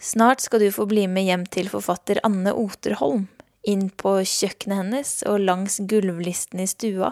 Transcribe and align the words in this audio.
Snart 0.00 0.40
skal 0.40 0.60
du 0.60 0.72
få 0.72 0.86
bli 0.88 1.04
med 1.12 1.26
hjem 1.28 1.42
til 1.52 1.66
forfatter 1.68 2.22
Anne 2.24 2.54
Oterholm, 2.56 3.26
inn 3.68 3.90
på 4.00 4.14
kjøkkenet 4.24 4.78
hennes 4.78 5.10
og 5.28 5.42
langs 5.44 5.76
gulvlisten 5.84 6.62
i 6.64 6.68
stua. 6.70 7.10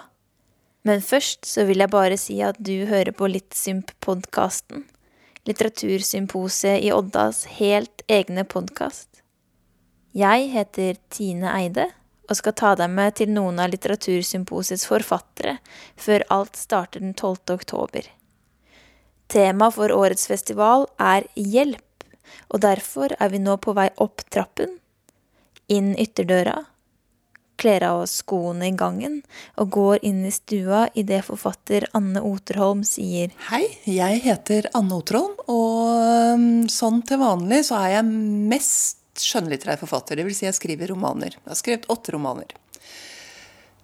Men 0.89 1.03
først 1.05 1.45
så 1.45 1.67
vil 1.69 1.83
jeg 1.85 1.93
bare 1.93 2.17
si 2.17 2.39
at 2.41 2.57
du 2.57 2.87
hører 2.89 3.13
på 3.13 3.29
Littsymp-podkasten, 3.29 4.87
Litteratursymposiet 5.45 6.87
i 6.87 6.89
Oddas 6.97 7.43
helt 7.59 8.03
egne 8.09 8.47
podkast. 8.49 9.21
Jeg 10.17 10.49
heter 10.55 10.97
Tine 11.13 11.53
Eide 11.59 11.91
og 12.29 12.39
skal 12.41 12.57
ta 12.57 12.71
deg 12.77 12.89
med 12.93 13.19
til 13.21 13.33
noen 13.33 13.61
av 13.61 13.69
Litteratursymposiets 13.73 14.87
forfattere 14.89 15.59
før 16.01 16.25
alt 16.33 16.57
starter 16.57 17.05
den 17.05 17.13
12. 17.13 17.53
oktober. 17.59 18.09
Tema 19.29 19.69
for 19.73 19.93
årets 19.93 20.25
festival 20.29 20.87
er 20.97 21.29
hjelp 21.37 21.85
og 22.49 22.63
derfor 22.65 23.15
er 23.19 23.33
vi 23.33 23.41
nå 23.43 23.57
på 23.63 23.75
vei 23.77 23.89
opp 24.03 24.25
trappen, 24.33 24.77
inn 25.69 25.95
ytterdøra, 26.01 26.63
kler 27.59 27.85
av 27.89 28.05
oss 28.05 28.21
skoene 28.23 28.69
i 28.71 28.77
gangen 28.79 29.21
og 29.59 29.73
går 29.75 30.05
inn 30.07 30.23
i 30.29 30.33
stua 30.35 30.87
idet 30.99 31.25
forfatter 31.27 31.89
Anne 31.99 32.23
Oterholm 32.25 32.85
sier 32.87 33.35
Hei, 33.49 33.65
jeg 33.91 34.23
heter 34.25 34.71
Anne 34.79 35.01
Oterholm, 35.01 35.35
og 35.51 36.39
um, 36.39 36.47
sånn 36.71 37.03
til 37.09 37.21
vanlig 37.23 37.65
så 37.69 37.83
er 37.83 37.99
jeg 37.99 38.09
mest 38.55 38.97
skjønnlitterær 39.19 39.81
forfatter. 39.81 40.21
Dvs. 40.21 40.39
Si 40.39 40.47
jeg 40.47 40.55
skriver 40.55 40.93
romaner. 40.93 41.35
Jeg 41.35 41.51
har 41.51 41.59
skrevet 41.59 41.89
åtte 41.91 42.15
romaner. 42.15 42.55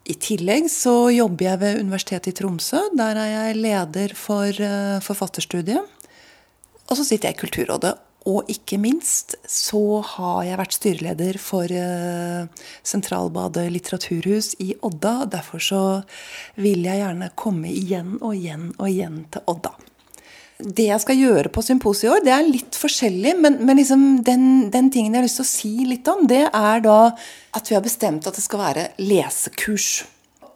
I 0.05 0.15
tillegg 0.21 0.69
så 0.71 1.09
jobber 1.11 1.49
jeg 1.49 1.61
ved 1.63 1.81
Universitetet 1.81 2.31
i 2.31 2.37
Tromsø. 2.39 2.83
Der 2.95 3.19
er 3.19 3.31
jeg 3.33 3.59
leder 3.59 4.15
for 4.19 4.47
uh, 4.47 5.03
forfatterstudiet. 5.03 5.91
Og 6.85 6.99
så 6.99 7.07
sitter 7.09 7.31
jeg 7.33 7.39
i 7.39 7.41
Kulturrådet 7.41 7.97
og 8.25 8.49
ikke 8.49 8.79
minst 8.81 9.35
så 9.51 10.01
har 10.15 10.45
jeg 10.47 10.61
vært 10.61 10.77
styreleder 10.79 11.39
for 11.43 11.69
uh, 11.69 12.69
Sentralbadet 12.87 13.67
litteraturhus 13.75 14.55
i 14.65 14.73
Odda. 14.85 15.27
Derfor 15.35 15.61
så 15.61 15.83
vil 16.57 16.87
jeg 16.87 17.03
gjerne 17.03 17.33
komme 17.37 17.69
igjen 17.69 18.17
og 18.23 18.33
igjen 18.39 18.71
og 18.79 18.89
igjen 18.89 19.27
til 19.35 19.45
Odda. 19.53 19.75
Det 20.55 20.87
jeg 20.87 21.03
skal 21.03 21.19
gjøre 21.19 21.51
på 21.53 21.65
symposiet 21.67 22.07
i 22.07 22.13
år, 22.15 22.25
det 22.25 22.33
er 22.33 22.49
litt 22.49 22.79
forskjellig. 22.79 23.35
Men, 23.45 23.61
men 23.67 23.77
liksom 23.77 24.07
den, 24.25 24.49
den, 24.73 24.89
tingen 24.95 25.13
jeg 25.13 25.21
har 25.21 25.29
lyst 25.29 25.41
til 25.43 25.49
å 25.49 25.53
si 25.53 25.75
litt 25.91 26.09
om, 26.09 26.25
det 26.31 26.47
er 26.49 26.85
da 26.85 26.99
at 27.55 27.69
vi 27.69 27.77
har 27.77 27.85
bestemt 27.85 28.25
at 28.31 28.39
det 28.39 28.47
skal 28.47 28.63
være 28.63 28.89
lesekurs 29.05 30.07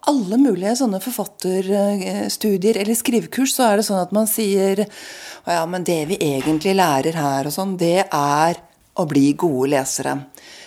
alle 0.07 0.39
mulige 0.39 0.75
sånne 0.79 1.01
forfatterstudier 1.03 2.79
eller 2.79 2.97
skrivekurs, 2.97 3.55
så 3.57 3.67
er 3.67 3.79
det 3.79 3.87
sånn 3.89 4.01
at 4.01 4.15
man 4.15 4.29
sier 4.29 4.85
ja, 4.85 5.63
men 5.67 5.85
det 5.87 6.01
vi 6.11 6.19
egentlig 6.21 6.75
lærer 6.77 7.17
her 7.19 7.49
og 7.49 7.55
sånn, 7.55 7.77
det 7.79 8.05
er 8.05 8.61
å 8.99 9.05
bli 9.09 9.31
gode 9.39 9.71
lesere. 9.73 10.15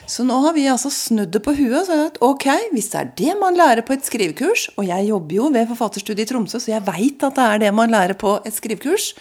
Så 0.09 0.25
nå 0.27 0.35
har 0.45 0.57
vi 0.57 0.67
altså 0.69 0.91
snudd 0.93 1.31
det 1.33 1.43
på 1.45 1.55
huet 1.57 1.79
og 1.79 1.89
sagt 1.89 2.19
ok, 2.25 2.49
hvis 2.75 2.91
det 2.93 3.01
er 3.01 3.13
det 3.21 3.39
man 3.41 3.57
lærer 3.57 3.85
på 3.87 3.95
et 3.95 4.05
skrivekurs, 4.05 4.69
og 4.77 4.85
jeg 4.89 5.09
jobber 5.09 5.39
jo 5.39 5.49
ved 5.55 5.71
Forfatterstudiet 5.71 6.27
i 6.27 6.33
Tromsø, 6.33 6.61
så 6.61 6.75
jeg 6.75 6.87
veit 6.89 7.23
at 7.23 7.39
det 7.39 7.47
er 7.47 7.65
det 7.67 7.73
man 7.77 7.93
lærer 7.93 8.19
på 8.19 8.37
et 8.43 8.57
skrivekurs, 8.57 9.13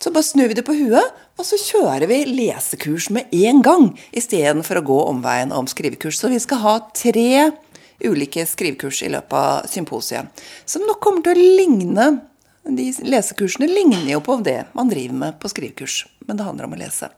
så 0.00 0.12
bare 0.12 0.24
snur 0.24 0.48
vi 0.48 0.56
det 0.56 0.64
på 0.64 0.74
huet, 0.76 1.16
og 1.36 1.46
så 1.46 1.58
kjører 1.60 2.08
vi 2.08 2.22
lesekurs 2.28 3.10
med 3.12 3.32
en 3.36 3.60
gang, 3.64 3.90
istedenfor 4.16 4.80
å 4.80 4.86
gå 4.88 4.98
omveien 5.10 5.52
om 5.52 5.68
skrivekurs. 5.68 6.18
Så 6.20 6.30
vi 6.32 6.40
skal 6.40 6.62
ha 6.64 6.74
tre 6.96 7.50
ulike 8.04 8.46
skrivekurs 8.48 9.02
i 9.06 9.12
løpet 9.12 9.36
av 9.36 9.70
symposiet. 9.70 10.44
Som 10.68 10.86
nok 10.88 11.00
kommer 11.02 11.24
til 11.26 11.38
å 11.38 11.54
ligne 11.60 12.10
De 12.70 12.90
lesekursene 13.08 13.66
ligner 13.66 14.04
jo 14.12 14.20
på 14.20 14.36
det 14.44 14.66
man 14.76 14.90
driver 14.90 15.16
med 15.16 15.38
på 15.40 15.48
skrivekurs. 15.48 16.04
Men 16.28 16.36
det 16.36 16.44
handler 16.44 16.68
om 16.68 16.74
å 16.76 16.78
lese. 16.78 17.08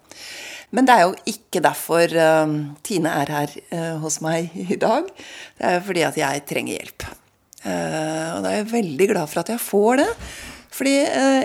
Men 0.73 0.89
det 0.89 0.95
er 0.95 1.03
jo 1.05 1.17
ikke 1.29 1.61
derfor 1.65 2.15
uh, 2.17 2.55
Tine 2.87 3.11
er 3.23 3.33
her 3.35 3.57
uh, 3.75 3.99
hos 4.05 4.21
meg 4.25 4.55
i 4.57 4.79
dag. 4.81 5.11
Det 5.59 5.69
er 5.69 5.77
jo 5.77 5.85
fordi 5.91 6.07
at 6.07 6.17
jeg 6.21 6.47
trenger 6.49 6.79
hjelp. 6.79 7.07
Uh, 7.63 8.29
og 8.39 8.41
da 8.47 8.49
er 8.49 8.57
jeg 8.63 8.73
veldig 8.73 9.11
glad 9.13 9.29
for 9.29 9.43
at 9.43 9.53
jeg 9.53 9.63
får 9.63 10.01
det. 10.01 10.09
Fordi 10.73 10.95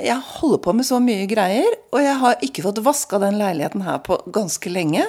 jeg 0.07 0.23
holder 0.23 0.59
på 0.63 0.72
med 0.72 0.88
så 0.88 1.01
mye 1.03 1.25
greier, 1.28 1.73
og 1.91 2.00
jeg 2.00 2.16
har 2.22 2.45
ikke 2.47 2.63
fått 2.63 2.78
vaska 2.85 3.17
den 3.19 3.35
leiligheten 3.35 3.81
her 3.84 3.97
på 4.06 4.16
ganske 4.31 4.72
lenge. 4.72 5.03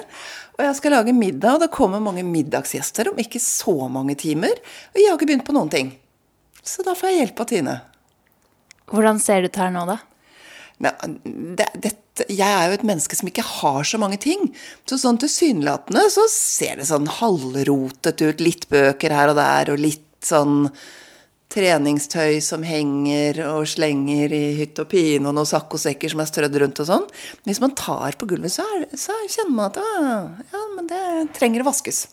Og 0.59 0.65
jeg 0.65 0.75
skal 0.75 0.91
lage 0.91 1.15
middag, 1.15 1.55
og 1.55 1.63
det 1.63 1.71
kommer 1.71 2.03
mange 2.03 2.25
middagsgjester 2.27 3.13
om 3.13 3.19
ikke 3.21 3.39
så 3.39 3.87
mange 3.87 4.17
timer. 4.19 4.59
Og 4.91 4.99
jeg 4.99 5.07
har 5.07 5.15
ikke 5.15 5.29
begynt 5.29 5.47
på 5.47 5.55
noen 5.55 5.71
ting. 5.71 5.93
Så 6.59 6.83
da 6.83 6.91
får 6.99 7.09
jeg 7.09 7.21
hjelp 7.21 7.39
av 7.39 7.47
Tine. 7.47 7.75
Hvordan 8.91 9.21
ser 9.23 9.39
det 9.39 9.53
ut 9.53 9.59
her 9.61 9.71
nå, 9.71 9.85
da? 9.87 9.97
Nei, 10.83 10.91
det, 11.55 11.67
det, 11.79 11.93
jeg 12.27 12.47
er 12.47 12.67
jo 12.67 12.75
et 12.75 12.85
menneske 12.87 13.15
som 13.15 13.29
ikke 13.31 13.45
har 13.45 13.87
så 13.87 13.99
mange 14.01 14.19
ting. 14.19 14.49
Så 14.87 14.99
sånn 14.99 15.19
tilsynelatende 15.21 16.05
så 16.11 16.27
ser 16.31 16.79
det 16.79 16.89
sånn 16.91 17.07
halvrotet 17.19 18.19
ut. 18.19 18.43
Litt 18.43 18.67
bøker 18.71 19.15
her 19.15 19.31
og 19.31 19.39
der, 19.39 19.71
og 19.71 19.79
litt 19.79 20.05
sånn 20.25 20.67
treningstøy 21.49 22.37
som 22.45 22.63
henger 22.65 23.41
og 23.47 23.65
slenger 23.69 24.33
i 24.35 24.43
hytt 24.59 24.79
og 24.81 24.91
pine, 24.91 25.25
og 25.25 25.33
noen 25.33 25.49
saccosekker 25.49 26.11
som 26.13 26.21
er 26.21 26.29
strødd 26.29 26.59
rundt 26.61 26.81
og 26.83 26.89
sånn. 26.91 27.09
Hvis 27.47 27.61
man 27.63 27.73
tar 27.77 28.17
på 28.19 28.29
gulvet, 28.29 28.53
så, 28.53 28.65
er, 28.77 28.85
så 28.93 29.17
kjenner 29.25 29.55
man 29.57 29.71
at 29.71 29.79
ja, 30.53 30.63
men 30.75 30.89
det 30.91 31.03
trenger 31.37 31.65
å 31.65 31.69
vaskes. 31.71 32.05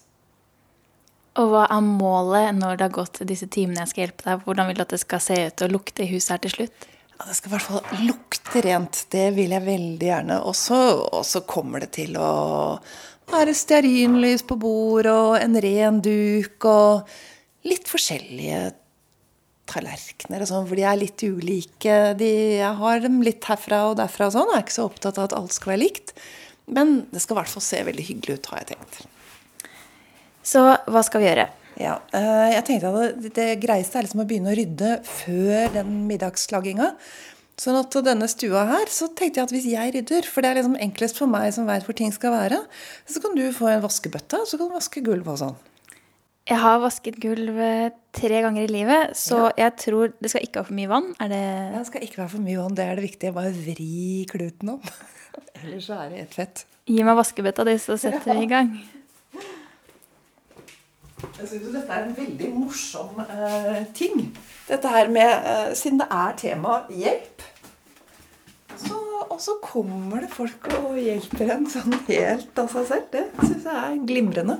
Og 1.36 1.50
hva 1.52 1.66
er 1.68 1.84
målet 1.84 2.56
når 2.56 2.78
det 2.78 2.86
har 2.86 2.94
gått 2.96 3.20
disse 3.28 3.48
timene 3.52 3.82
jeg 3.84 3.92
skal 3.92 4.06
hjelpe 4.06 4.24
deg? 4.24 4.44
Hvordan 4.46 4.70
vil 4.70 4.78
du 4.78 4.84
at 4.86 4.94
det 4.94 5.02
skal 5.02 5.20
se 5.20 5.36
ut 5.50 5.64
og 5.66 5.74
lukte 5.74 6.06
i 6.06 6.08
huset 6.14 6.32
her 6.32 6.40
til 6.46 6.54
slutt? 6.54 6.86
Ja, 7.16 7.26
Det 7.28 7.36
skal 7.36 7.50
i 7.50 7.54
hvert 7.54 7.66
fall 7.66 8.06
lukte 8.06 8.62
rent. 8.64 9.02
Det 9.12 9.26
vil 9.36 9.52
jeg 9.52 9.66
veldig 9.66 10.08
gjerne. 10.08 10.40
Og 10.48 10.56
så 10.56 11.44
kommer 11.48 11.84
det 11.84 11.92
til 11.98 12.16
å 12.16 12.30
være 13.28 13.52
stearinlys 13.56 14.46
på 14.48 14.56
bordet 14.60 15.12
og 15.12 15.36
en 15.40 15.60
ren 15.60 16.00
duk 16.00 16.68
og 16.70 17.16
litt 17.68 17.88
forskjellige 17.90 18.60
tallerkener 19.70 20.44
og 20.44 20.50
sånn, 20.50 20.66
for 20.68 20.78
de 20.78 20.86
er 20.86 20.98
litt 21.00 21.22
ulike. 21.26 21.98
De, 22.20 22.30
jeg 22.60 22.72
har 22.80 23.04
dem 23.04 23.20
litt 23.26 23.44
herfra 23.50 23.82
og 23.90 23.98
derfra 24.00 24.30
og 24.30 24.36
sånn. 24.36 24.50
Jeg 24.52 24.60
er 24.60 24.66
ikke 24.66 24.78
så 24.78 24.88
opptatt 24.88 25.20
av 25.20 25.28
at 25.28 25.36
alt 25.38 25.56
skal 25.56 25.74
være 25.74 25.84
likt. 25.84 26.16
Men 26.66 26.96
det 27.12 27.22
skal 27.22 27.36
i 27.36 27.40
hvert 27.40 27.52
fall 27.52 27.64
se 27.66 27.84
veldig 27.86 28.08
hyggelig 28.08 28.38
ut, 28.38 28.50
har 28.52 28.62
jeg 28.62 28.74
tenkt. 28.74 28.98
Så 30.46 30.62
hva 30.62 31.02
skal 31.06 31.22
vi 31.22 31.30
gjøre? 31.30 31.46
Ja, 31.76 31.98
eh, 32.16 32.50
jeg 32.54 32.64
tenkte 32.64 32.90
at 32.90 33.20
Det, 33.20 33.32
det 33.36 33.48
greieste 33.60 33.98
er 33.98 34.06
liksom 34.06 34.22
å 34.22 34.28
begynne 34.28 34.52
å 34.52 34.56
rydde 34.56 34.92
før 35.04 35.74
den 35.74 35.96
middagslaginga. 36.08 36.94
Sånn 37.60 37.78
at 37.78 37.94
denne 38.04 38.28
stua 38.28 38.66
her, 38.68 38.90
så 38.92 39.08
tenkte 39.16 39.40
jeg 39.40 39.48
at 39.48 39.54
hvis 39.54 39.68
jeg 39.70 39.92
rydder, 39.94 40.26
for 40.28 40.44
det 40.44 40.50
er 40.50 40.58
liksom 40.58 40.76
enklest 40.86 41.20
for 41.20 41.30
meg 41.30 41.48
som 41.56 41.68
veit 41.68 41.86
hvor 41.88 41.96
ting 41.96 42.12
skal 42.12 42.34
være, 42.34 42.58
så 43.08 43.22
kan 43.24 43.36
du 43.36 43.46
få 43.56 43.70
en 43.72 43.84
vaskebøtte, 43.84 44.42
og 44.42 44.50
så 44.50 44.60
kan 44.60 44.68
du 44.68 44.76
vaske 44.76 45.00
gulvet 45.04 45.32
og 45.32 45.40
sånn. 45.40 45.56
Jeg 46.46 46.60
har 46.62 46.78
vasket 46.78 47.16
gulv 47.18 47.56
tre 48.14 48.40
ganger 48.44 48.62
i 48.62 48.70
livet, 48.70 49.16
så 49.18 49.48
ja. 49.48 49.64
jeg 49.64 49.72
tror 49.82 50.12
det 50.22 50.30
skal 50.30 50.44
ikke 50.46 50.60
være 50.60 50.68
for 50.68 50.78
mye 50.78 50.90
vann. 50.92 51.08
Er 51.20 51.32
det 51.32 51.42
Ja, 51.42 51.78
det 51.78 51.86
skal 51.88 52.04
ikke 52.06 52.20
være 52.22 52.32
for 52.36 52.44
mye 52.44 52.60
vann. 52.60 52.76
Det 52.78 52.84
er 52.84 52.94
det 52.94 53.06
viktige. 53.06 53.32
Bare 53.34 53.50
vri 53.56 54.26
kluten 54.30 54.76
om. 54.76 54.92
Ellers 55.62 55.88
så 55.88 55.98
er 56.04 56.12
det 56.12 56.20
ett 56.22 56.36
fett. 56.38 56.62
Gi 56.86 57.02
meg 57.02 57.18
vaskebøtta 57.18 57.66
di, 57.66 57.74
så 57.82 57.96
setter 57.98 58.30
ja. 58.30 58.36
vi 58.38 58.46
i 58.46 58.52
gang. 58.52 58.70
Jeg 61.36 61.48
syns 61.48 61.70
dette 61.72 61.92
er 61.92 62.04
en 62.04 62.16
veldig 62.16 62.48
morsom 62.54 63.18
uh, 63.18 63.82
ting. 63.96 64.28
Dette 64.68 64.92
her 64.92 65.10
med 65.12 65.30
uh, 65.48 65.74
Siden 65.76 66.00
det 66.02 66.08
er 66.12 66.36
tema 66.38 66.78
hjelp, 66.92 67.35
og 69.36 69.42
så 69.44 69.54
kommer 69.60 70.22
det 70.24 70.30
folk 70.32 70.64
og 70.78 70.94
hjelper 70.96 71.50
en 71.52 71.66
sånn 71.68 71.92
helt 72.06 72.56
av 72.56 72.70
seg 72.72 72.86
selv. 72.88 73.08
Det 73.12 73.24
syns 73.42 73.66
jeg 73.68 73.80
er 73.82 73.98
glimrende. 74.08 74.54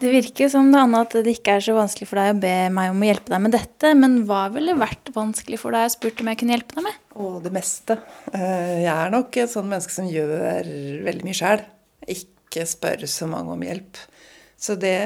Det 0.00 0.12
virker 0.14 0.48
som 0.48 0.70
det 0.72 0.80
Anna, 0.80 1.02
at 1.04 1.18
det 1.26 1.34
ikke 1.36 1.58
er 1.58 1.64
så 1.66 1.74
vanskelig 1.76 2.08
for 2.08 2.20
deg 2.20 2.30
å 2.32 2.38
be 2.40 2.54
meg 2.72 2.94
om 2.94 3.04
å 3.04 3.10
hjelpe 3.10 3.34
deg 3.34 3.42
med 3.44 3.52
dette. 3.52 3.90
Men 3.98 4.14
hva 4.30 4.46
ville 4.54 4.78
vært 4.80 5.12
vanskelig 5.12 5.58
for 5.60 5.76
deg? 5.76 5.84
Jeg 5.84 5.94
spurte 5.98 6.24
om 6.24 6.30
jeg 6.32 6.40
kunne 6.40 6.56
hjelpe 6.56 6.78
deg 6.78 6.86
med. 6.86 7.02
Å, 7.12 7.28
det 7.44 7.52
meste. 7.52 7.98
Eh, 8.32 8.78
jeg 8.86 8.94
er 8.94 9.12
nok 9.12 9.36
et 9.42 9.52
sånn 9.52 9.68
menneske 9.68 9.96
som 9.98 10.08
gjør 10.08 10.72
veldig 11.10 11.28
mye 11.28 11.40
sjæl. 11.42 11.66
Ikke 12.16 12.64
spør 12.72 13.04
så 13.12 13.28
mange 13.28 13.52
om 13.52 13.66
hjelp. 13.68 14.00
Så 14.62 14.78
det 14.80 14.96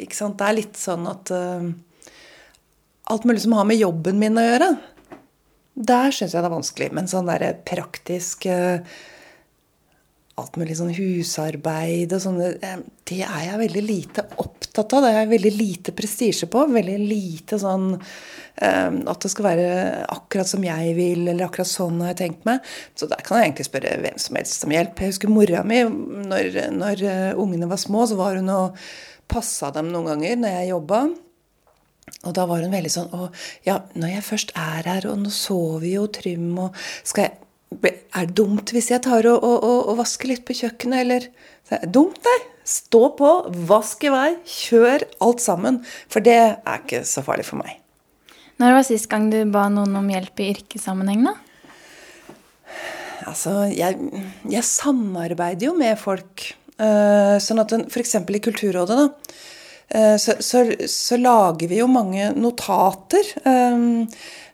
Ikke 0.00 0.18
sant. 0.18 0.40
Det 0.40 0.48
er 0.48 0.58
litt 0.58 0.82
sånn 0.82 1.06
at 1.06 1.30
uh, 1.30 1.70
alt 3.10 3.26
mulig 3.28 3.42
som 3.42 3.54
har 3.58 3.66
med 3.68 3.78
jobben 3.80 4.18
min 4.20 4.38
å 4.38 4.44
gjøre, 4.44 4.68
der 5.80 6.12
syns 6.14 6.34
jeg 6.34 6.42
det 6.42 6.50
er 6.50 6.58
vanskelig. 6.58 6.90
Men 6.96 7.08
sånn 7.10 7.30
derre 7.30 7.54
praktisk 7.66 8.48
eh, 8.50 8.84
Alt 10.40 10.54
mulig 10.56 10.72
sånn 10.78 10.94
husarbeid 10.96 12.14
og 12.16 12.20
sånne 12.22 12.46
eh, 12.64 12.78
Det 13.04 13.18
er 13.26 13.42
jeg 13.44 13.60
veldig 13.60 13.82
lite 13.84 14.24
opptatt 14.40 14.94
av. 14.96 15.04
Det 15.04 15.10
er 15.10 15.18
jeg 15.18 15.32
veldig 15.34 15.52
lite 15.56 15.94
prestisje 15.96 16.48
på. 16.52 16.64
Veldig 16.72 16.96
lite 17.02 17.58
sånn 17.60 17.90
eh, 17.96 18.88
at 18.88 19.24
det 19.26 19.32
skal 19.32 19.48
være 19.50 19.70
akkurat 20.16 20.48
som 20.48 20.64
jeg 20.64 20.94
vil, 20.96 21.26
eller 21.26 21.48
akkurat 21.48 21.68
sånn 21.68 22.00
har 22.04 22.14
jeg 22.14 22.20
tenkt 22.22 22.48
meg. 22.48 22.64
Så 22.94 23.10
der 23.10 23.24
kan 23.26 23.40
jeg 23.40 23.50
egentlig 23.50 23.68
spørre 23.68 23.96
hvem 24.04 24.20
som 24.22 24.40
helst 24.40 24.68
om 24.68 24.76
hjelp. 24.76 25.00
Jeg 25.02 25.14
husker 25.14 25.32
mora 25.32 25.64
mi, 25.66 25.82
når, 26.30 26.62
når 26.76 27.06
ungene 27.40 27.68
var 27.70 27.82
små, 27.82 28.06
så 28.08 28.20
var 28.20 28.40
hun 28.40 28.52
og 28.54 28.78
passa 29.30 29.70
dem 29.74 29.92
noen 29.92 30.14
ganger 30.14 30.40
når 30.40 30.56
jeg 30.56 30.72
jobba. 30.72 31.02
Og 32.26 32.34
da 32.36 32.44
var 32.48 32.64
hun 32.64 32.74
veldig 32.74 32.92
sånn 32.92 33.12
Å, 33.16 33.28
ja, 33.64 33.78
når 33.96 34.14
jeg 34.16 34.26
først 34.26 34.54
er 34.58 34.88
her, 34.88 35.06
og 35.08 35.22
nå 35.22 35.32
sover 35.32 35.88
jo 35.88 36.06
Trym, 36.12 36.50
og 36.66 36.76
skal 37.00 37.28
jeg 37.28 37.36
Er 38.18 38.26
det 38.26 38.34
dumt 38.38 38.72
hvis 38.74 38.90
jeg 38.90 39.04
tar 39.06 39.28
og, 39.30 39.44
og, 39.46 39.58
og, 39.62 39.92
og 39.92 40.00
vasker 40.00 40.32
litt 40.32 40.42
på 40.46 40.56
kjøkkenet, 40.58 41.04
eller 41.04 41.28
så 41.68 41.76
er 41.76 41.84
det 41.84 41.92
Dumt, 41.94 42.18
nei. 42.26 42.38
Stå 42.70 43.02
på, 43.18 43.28
vask 43.66 44.04
i 44.06 44.10
vei, 44.12 44.28
kjør 44.46 45.04
alt 45.24 45.42
sammen. 45.42 45.80
For 46.10 46.22
det 46.22 46.36
er 46.38 46.82
ikke 46.82 47.00
så 47.08 47.22
farlig 47.26 47.46
for 47.48 47.58
meg. 47.62 47.78
Når 48.60 48.76
var 48.76 48.84
sist 48.86 49.08
gang 49.10 49.30
du 49.32 49.38
ba 49.50 49.64
noen 49.72 49.94
om 49.98 50.10
hjelp 50.12 50.42
i 50.42 50.50
yrkessammenheng, 50.52 51.24
da? 51.30 51.32
Altså, 53.30 53.54
jeg, 53.72 53.96
jeg 54.50 54.66
samarbeider 54.66 55.70
jo 55.70 55.76
med 55.78 55.98
folk. 56.00 56.50
Uh, 56.80 57.36
sånn 57.42 57.60
at 57.62 57.72
f.eks. 57.86 58.14
i 58.20 58.42
Kulturrådet, 58.44 58.98
da. 59.00 59.40
Uh, 59.94 60.16
så, 60.16 60.36
så, 60.38 60.64
så, 60.86 61.16
lager 61.16 61.68
vi 61.68 61.80
jo 61.80 61.88
mange 61.90 62.30
notater. 62.38 63.26
Um, 63.44 64.06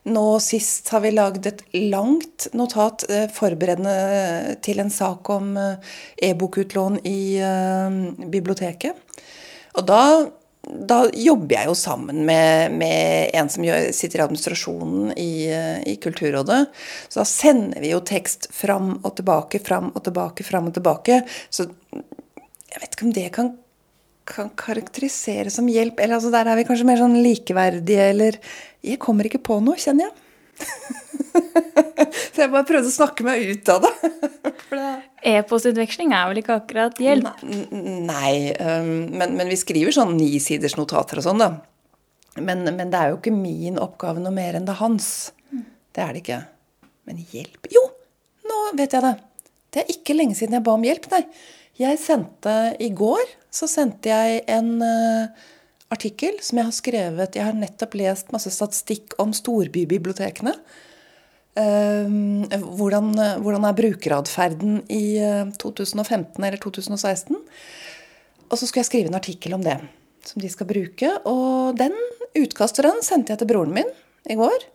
nå 0.07 0.25
sist 0.41 0.89
har 0.93 1.03
vi 1.03 1.11
lagd 1.13 1.45
et 1.49 1.61
langt 1.91 2.47
notat 2.57 3.05
uh, 3.11 3.27
forberedende 3.33 4.57
til 4.65 4.81
en 4.81 4.89
sak 4.93 5.29
om 5.29 5.53
e-bokutlån 5.57 7.01
i 7.05 7.19
biblioteket. 8.25 9.05
Og 9.77 9.87
da 9.87 10.01
da 10.67 10.97
jobber 11.15 11.53
jeg 11.55 11.69
jo 11.69 11.75
sammen 11.79 12.25
med, 12.27 12.73
med 12.75 13.29
en 13.39 13.47
som 13.47 13.63
sitter 13.95 14.19
i 14.19 14.23
administrasjonen 14.25 15.13
i, 15.15 15.47
i, 15.87 15.93
Kulturrådet. 16.03 16.57
Så 17.07 17.21
da 17.21 17.25
sender 17.29 17.79
vi 17.79 17.93
jo 17.93 18.01
tekst 18.03 18.49
fram 18.51 18.97
og 18.97 19.13
tilbake, 19.15 19.61
fram 19.63 19.93
og 19.93 20.03
tilbake, 20.03 20.43
fram 20.43 20.67
og 20.67 20.75
tilbake. 20.75 21.21
Så 21.47 21.69
jeg 21.87 22.81
vet 22.81 22.97
ikke 22.97 23.07
om 23.07 23.15
det 23.15 23.29
kan, 23.37 23.53
kan 24.27 24.51
karakterisere 24.59 25.51
som 25.53 25.67
hjelp. 25.71 25.99
Eller 26.03 26.17
altså 26.17 26.31
der 26.33 26.49
er 26.49 26.59
vi 26.59 26.65
kanskje 26.67 26.87
mer 26.89 26.99
sånn 27.01 27.17
likeverdige, 27.23 28.09
eller 28.13 28.39
Jeg 28.85 28.99
kommer 29.03 29.27
ikke 29.27 29.41
på 29.43 29.57
noe, 29.63 29.79
kjenner 29.81 30.07
jeg. 30.07 30.15
så 32.33 32.43
jeg 32.43 32.51
bare 32.53 32.65
prøvde 32.67 32.89
å 32.89 32.93
snakke 32.93 33.25
meg 33.25 33.43
ut 33.51 33.71
av 33.73 33.87
det. 33.87 33.93
E-postutveksling 35.33 36.13
er 36.15 36.29
vel 36.29 36.41
ikke 36.41 36.59
akkurat 36.59 36.99
hjelp? 37.01 37.41
Nei, 37.43 38.53
um, 38.61 38.91
men, 39.17 39.33
men, 39.33 39.49
vi 39.49 39.57
skriver 39.59 39.95
sånn 39.95 40.15
nisiders 40.17 40.77
notater 40.79 41.19
og 41.19 41.25
sånn, 41.25 41.41
da. 41.41 41.49
Men, 42.37 42.63
men, 42.69 42.91
det 42.93 42.99
er 42.99 43.11
jo 43.11 43.19
ikke 43.19 43.33
min 43.33 43.79
oppgave 43.81 44.21
noe 44.21 44.35
mer 44.35 44.59
enn 44.59 44.67
det 44.67 44.75
er 44.75 44.81
hans. 44.83 45.09
Det 45.49 46.03
er 46.03 46.13
det 46.13 46.21
ikke. 46.21 46.41
Men 47.09 47.23
hjelp 47.33 47.71
Jo, 47.73 47.81
nå 48.45 48.63
vet 48.77 48.93
jeg 48.93 49.03
det. 49.03 49.15
Det 49.73 49.83
er 49.83 49.93
ikke 49.95 50.15
lenge 50.15 50.37
siden 50.37 50.59
jeg 50.59 50.65
ba 50.67 50.75
om 50.77 50.85
hjelp, 50.85 51.09
nei. 51.11 51.23
Jeg 51.77 51.99
sendte 52.01 52.53
I 52.81 52.89
går 52.95 53.25
så 53.53 53.67
sendte 53.69 54.11
jeg 54.11 54.43
en 54.51 54.75
uh, 54.83 55.47
artikkel 55.93 56.37
som 56.43 56.59
jeg 56.59 56.67
har 56.67 56.75
skrevet 56.75 57.37
Jeg 57.37 57.47
har 57.47 57.57
nettopp 57.57 57.95
lest 57.97 58.33
masse 58.35 58.51
statistikk 58.53 59.15
om 59.21 59.33
storbybibliotekene. 59.35 60.53
Uh, 61.57 62.45
hvordan, 62.77 63.13
hvordan, 63.41 63.65
er 63.65 63.77
brukeratferden 63.77 64.81
i 64.93 65.17
2015 65.57 66.37
eh, 66.37 66.49
eller 66.51 66.59
2016? 66.61 67.39
Og 68.47 68.59
så 68.59 68.67
skulle 68.67 68.83
jeg 68.83 68.91
skrive 68.91 69.11
en 69.11 69.17
artikkel 69.17 69.55
om 69.57 69.63
det, 69.65 69.79
som 70.27 70.43
de 70.43 70.51
skal 70.53 70.69
bruke. 70.69 71.09
Og 71.27 71.77
den 71.79 71.95
utkasteren 72.37 73.01
sendte 73.03 73.33
jeg 73.33 73.41
til 73.41 73.49
broren 73.49 73.73
min 73.75 73.89
i 74.29 74.37
går. 74.39 74.67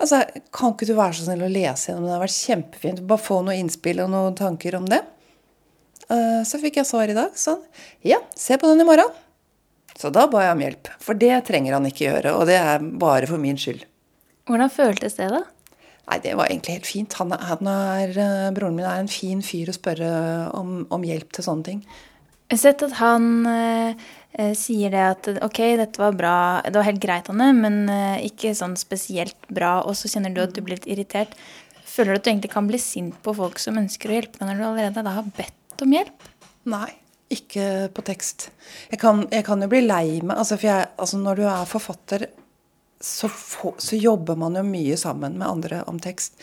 Altså, 0.00 0.22
Kan 0.54 0.72
ikke 0.76 0.88
du 0.88 0.94
være 0.94 1.18
så 1.18 1.26
snill 1.26 1.44
å 1.44 1.50
lese 1.50 1.90
gjennom 1.90 2.06
det? 2.06 2.12
Det 2.12 2.16
har 2.16 2.24
vært 2.24 2.38
kjempefint. 2.38 3.02
Bare 3.10 3.26
få 3.26 3.42
noen 3.42 3.66
innspill 3.66 4.00
og 4.04 4.12
noen 4.14 4.38
tanker 4.38 4.78
om 4.78 4.86
det. 4.88 5.02
Uh, 6.08 6.40
så 6.46 6.58
fikk 6.62 6.80
jeg 6.80 6.88
svar 6.88 7.10
i 7.10 7.16
dag. 7.16 7.34
Sånn. 7.38 7.60
Ja, 8.06 8.22
se 8.38 8.56
på 8.58 8.70
den 8.70 8.82
i 8.82 8.88
morgen. 8.88 9.12
Så 10.00 10.08
da 10.14 10.24
ba 10.30 10.46
jeg 10.46 10.56
om 10.56 10.62
hjelp. 10.64 10.90
For 11.02 11.18
det 11.18 11.34
trenger 11.48 11.76
han 11.76 11.88
ikke 11.88 12.06
gjøre. 12.06 12.34
Og 12.38 12.46
det 12.48 12.56
er 12.56 12.80
bare 12.80 13.28
for 13.28 13.42
min 13.42 13.58
skyld. 13.60 13.84
Hvordan 14.48 14.72
føltes 14.72 15.18
det, 15.18 15.28
da? 15.32 15.44
Nei, 16.10 16.18
Det 16.24 16.36
var 16.38 16.48
egentlig 16.48 16.78
helt 16.78 16.88
fint. 16.88 17.16
Han, 17.20 17.34
han 17.36 17.68
er, 17.70 18.14
eh, 18.18 18.52
broren 18.56 18.78
min 18.78 18.86
er 18.88 19.02
en 19.02 19.10
fin 19.10 19.42
fyr 19.44 19.70
å 19.70 19.76
spørre 19.76 20.08
om, 20.58 20.86
om 20.90 21.04
hjelp 21.06 21.36
til 21.36 21.46
sånne 21.46 21.66
ting. 21.68 21.82
Jeg 22.50 22.56
har 22.56 22.62
sett 22.64 22.82
at 22.82 22.96
han 22.98 23.28
eh, 23.46 24.08
eh, 24.32 24.54
sier 24.58 24.90
det 24.90 25.04
at 25.06 25.28
ok, 25.46 25.60
dette 25.78 26.02
var 26.02 26.16
bra, 26.18 26.34
det 26.66 26.74
var 26.74 26.88
helt 26.88 27.02
greit, 27.02 27.30
Anne, 27.30 27.52
men 27.54 27.84
eh, 27.92 28.24
ikke 28.26 28.56
sånn 28.58 28.74
spesielt 28.80 29.38
bra. 29.46 29.76
Og 29.84 29.94
så 29.94 30.10
kjenner 30.10 30.34
du 30.34 30.42
at 30.42 30.56
du 30.56 30.64
blir 30.64 30.80
litt 30.80 30.88
irritert. 30.90 31.36
Føler 31.86 32.16
du 32.16 32.18
at 32.18 32.26
du 32.26 32.32
egentlig 32.32 32.50
kan 32.56 32.66
bli 32.66 32.80
sint 32.82 33.14
på 33.22 33.36
folk 33.36 33.62
som 33.62 33.78
ønsker 33.78 34.10
å 34.10 34.18
hjelpe 34.18 34.40
deg, 34.40 34.48
når 34.48 34.58
du 34.58 34.66
allerede 34.66 35.06
da 35.06 35.14
har 35.20 35.30
bedt 35.36 35.59
om 35.84 35.94
hjelp? 35.94 36.26
Nei. 36.70 36.90
Ikke 37.30 37.86
på 37.94 38.02
tekst. 38.02 38.48
Jeg 38.90 38.98
kan, 38.98 39.22
jeg 39.30 39.44
kan 39.46 39.62
jo 39.62 39.68
bli 39.70 39.84
lei 39.84 40.18
meg 40.26 40.34
altså, 40.34 40.56
jeg, 40.58 40.88
altså 40.98 41.20
Når 41.20 41.38
du 41.38 41.44
er 41.46 41.68
forfatter, 41.70 42.24
så, 43.00 43.30
få, 43.30 43.76
så, 43.78 43.94
jobber 43.96 44.36
man 44.36 44.58
jo 44.58 44.64
mye 44.66 44.96
sammen 44.98 45.38
med 45.38 45.46
andre 45.48 45.84
om 45.88 46.00
tekst. 46.02 46.34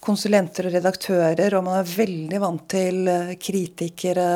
Konsulenter 0.00 0.68
og 0.68 0.76
redaktører, 0.76 1.56
og 1.58 1.66
man 1.66 1.80
er 1.80 1.90
veldig 1.90 2.40
vant 2.40 2.64
til 2.70 3.10
eh, 3.10 3.34
kritikere. 3.42 4.28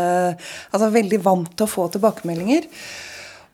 Altså 0.74 0.90
veldig 0.92 1.22
vant 1.22 1.54
til 1.54 1.68
å 1.68 1.70
få 1.70 1.86
tilbakemeldinger. 1.94 2.66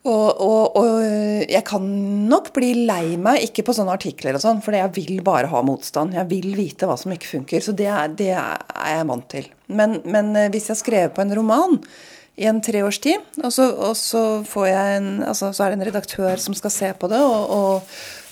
Og, 0.07 0.27
og, 0.39 0.77
og, 0.79 1.01
jeg 1.43 1.63
kan 1.67 1.87
nok 2.29 2.53
bli 2.55 2.69
lei 2.87 3.17
meg, 3.19 3.41
ikke 3.49 3.65
på 3.67 3.75
sånne 3.75 3.97
artikler 3.97 4.37
og 4.37 4.43
sånn, 4.43 4.61
for 4.63 4.77
jeg 4.77 4.93
vil 4.95 5.19
bare 5.25 5.49
ha 5.51 5.63
motstand. 5.65 6.15
Jeg 6.15 6.29
vil 6.29 6.53
vite 6.55 6.87
hva 6.87 6.95
som 6.99 7.11
ikke 7.11 7.33
funker. 7.33 7.65
Så 7.65 7.75
det, 7.75 7.89
det 8.19 8.31
er 8.37 8.93
jeg 8.93 9.09
vant 9.11 9.27
til. 9.31 9.51
Men, 9.67 9.99
men 10.07 10.31
eh, 10.39 10.47
hvis 10.53 10.71
jeg 10.71 10.81
skrev 10.83 11.11
på 11.15 11.25
en 11.25 11.35
roman, 11.35 11.77
i 12.39 12.47
en 12.47 12.61
treårstid. 12.63 13.39
Og 13.43 13.51
så, 13.53 13.67
og 13.75 13.95
så, 13.99 14.23
en, 14.69 15.19
altså, 15.27 15.51
så, 15.51 15.65
er 15.65 15.73
det 15.73 15.79
en 15.79 15.87
redaktør 15.89 16.39
som 16.41 16.55
skal 16.57 16.73
se 16.73 16.91
på 16.95 17.09
det, 17.11 17.19
og, 17.19 17.89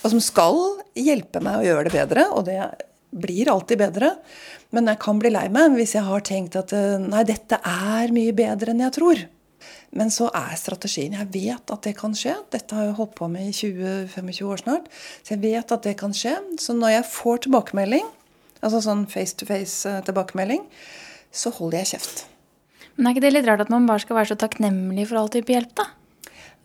som 0.07 0.21
skal 0.23 0.61
hjelpe 0.95 1.41
meg 1.43 1.59
å 1.59 1.65
gjøre 1.65 1.89
det 1.89 1.95
bedre. 1.97 2.27
Og 2.31 2.45
det 2.47 2.61
blir 3.11 3.51
alltid 3.51 3.81
bedre. 3.83 4.13
Men 4.75 4.87
jeg 4.91 4.99
kan 5.03 5.19
bli 5.19 5.31
lei 5.31 5.47
meg 5.51 5.75
hvis 5.77 5.95
jeg 5.95 6.07
har 6.07 6.23
tenkt 6.27 6.57
at 6.59 6.73
eh, 6.75 6.99
nei, 7.03 7.23
dette 7.27 7.59
er 7.59 8.15
mye 8.15 8.35
bedre 8.35 8.73
enn 8.73 8.85
jeg 8.87 8.95
tror. 8.99 9.27
Men 9.95 10.11
så 10.11 10.27
er 10.35 10.57
strategien 10.59 11.15
Jeg 11.15 11.29
vet 11.31 11.71
at 11.73 11.83
det 11.87 11.95
kan 11.99 12.15
skje. 12.17 12.35
Dette 12.53 12.75
har 12.75 12.89
jeg 12.89 12.97
holdt 12.97 13.15
på 13.17 13.29
med 13.31 13.47
i 13.47 13.55
20-25 13.55 14.41
år 14.47 14.63
snart. 14.63 14.89
Så 15.23 15.35
jeg 15.35 15.43
vet 15.45 15.73
at 15.73 15.85
det 15.87 15.95
kan 15.99 16.15
skje. 16.15 16.35
Så 16.59 16.75
når 16.75 16.97
jeg 16.97 17.11
får 17.11 17.45
tilbakemelding, 17.45 18.09
altså 18.61 18.81
sånn 18.83 19.05
face 19.11 19.37
to 19.39 19.47
face-tilbakemelding, 19.47 20.65
så 21.31 21.53
holder 21.55 21.83
jeg 21.83 21.93
kjeft. 21.95 22.25
Men 22.97 23.09
er 23.09 23.15
ikke 23.15 23.25
det 23.27 23.33
litt 23.35 23.47
rart 23.47 23.63
at 23.63 23.71
man 23.71 23.87
bare 23.87 24.03
skal 24.03 24.17
være 24.17 24.31
så 24.33 24.39
takknemlig 24.41 25.07
for 25.09 25.21
all 25.21 25.31
type 25.31 25.53
hjelp, 25.53 25.73
da? 25.77 25.87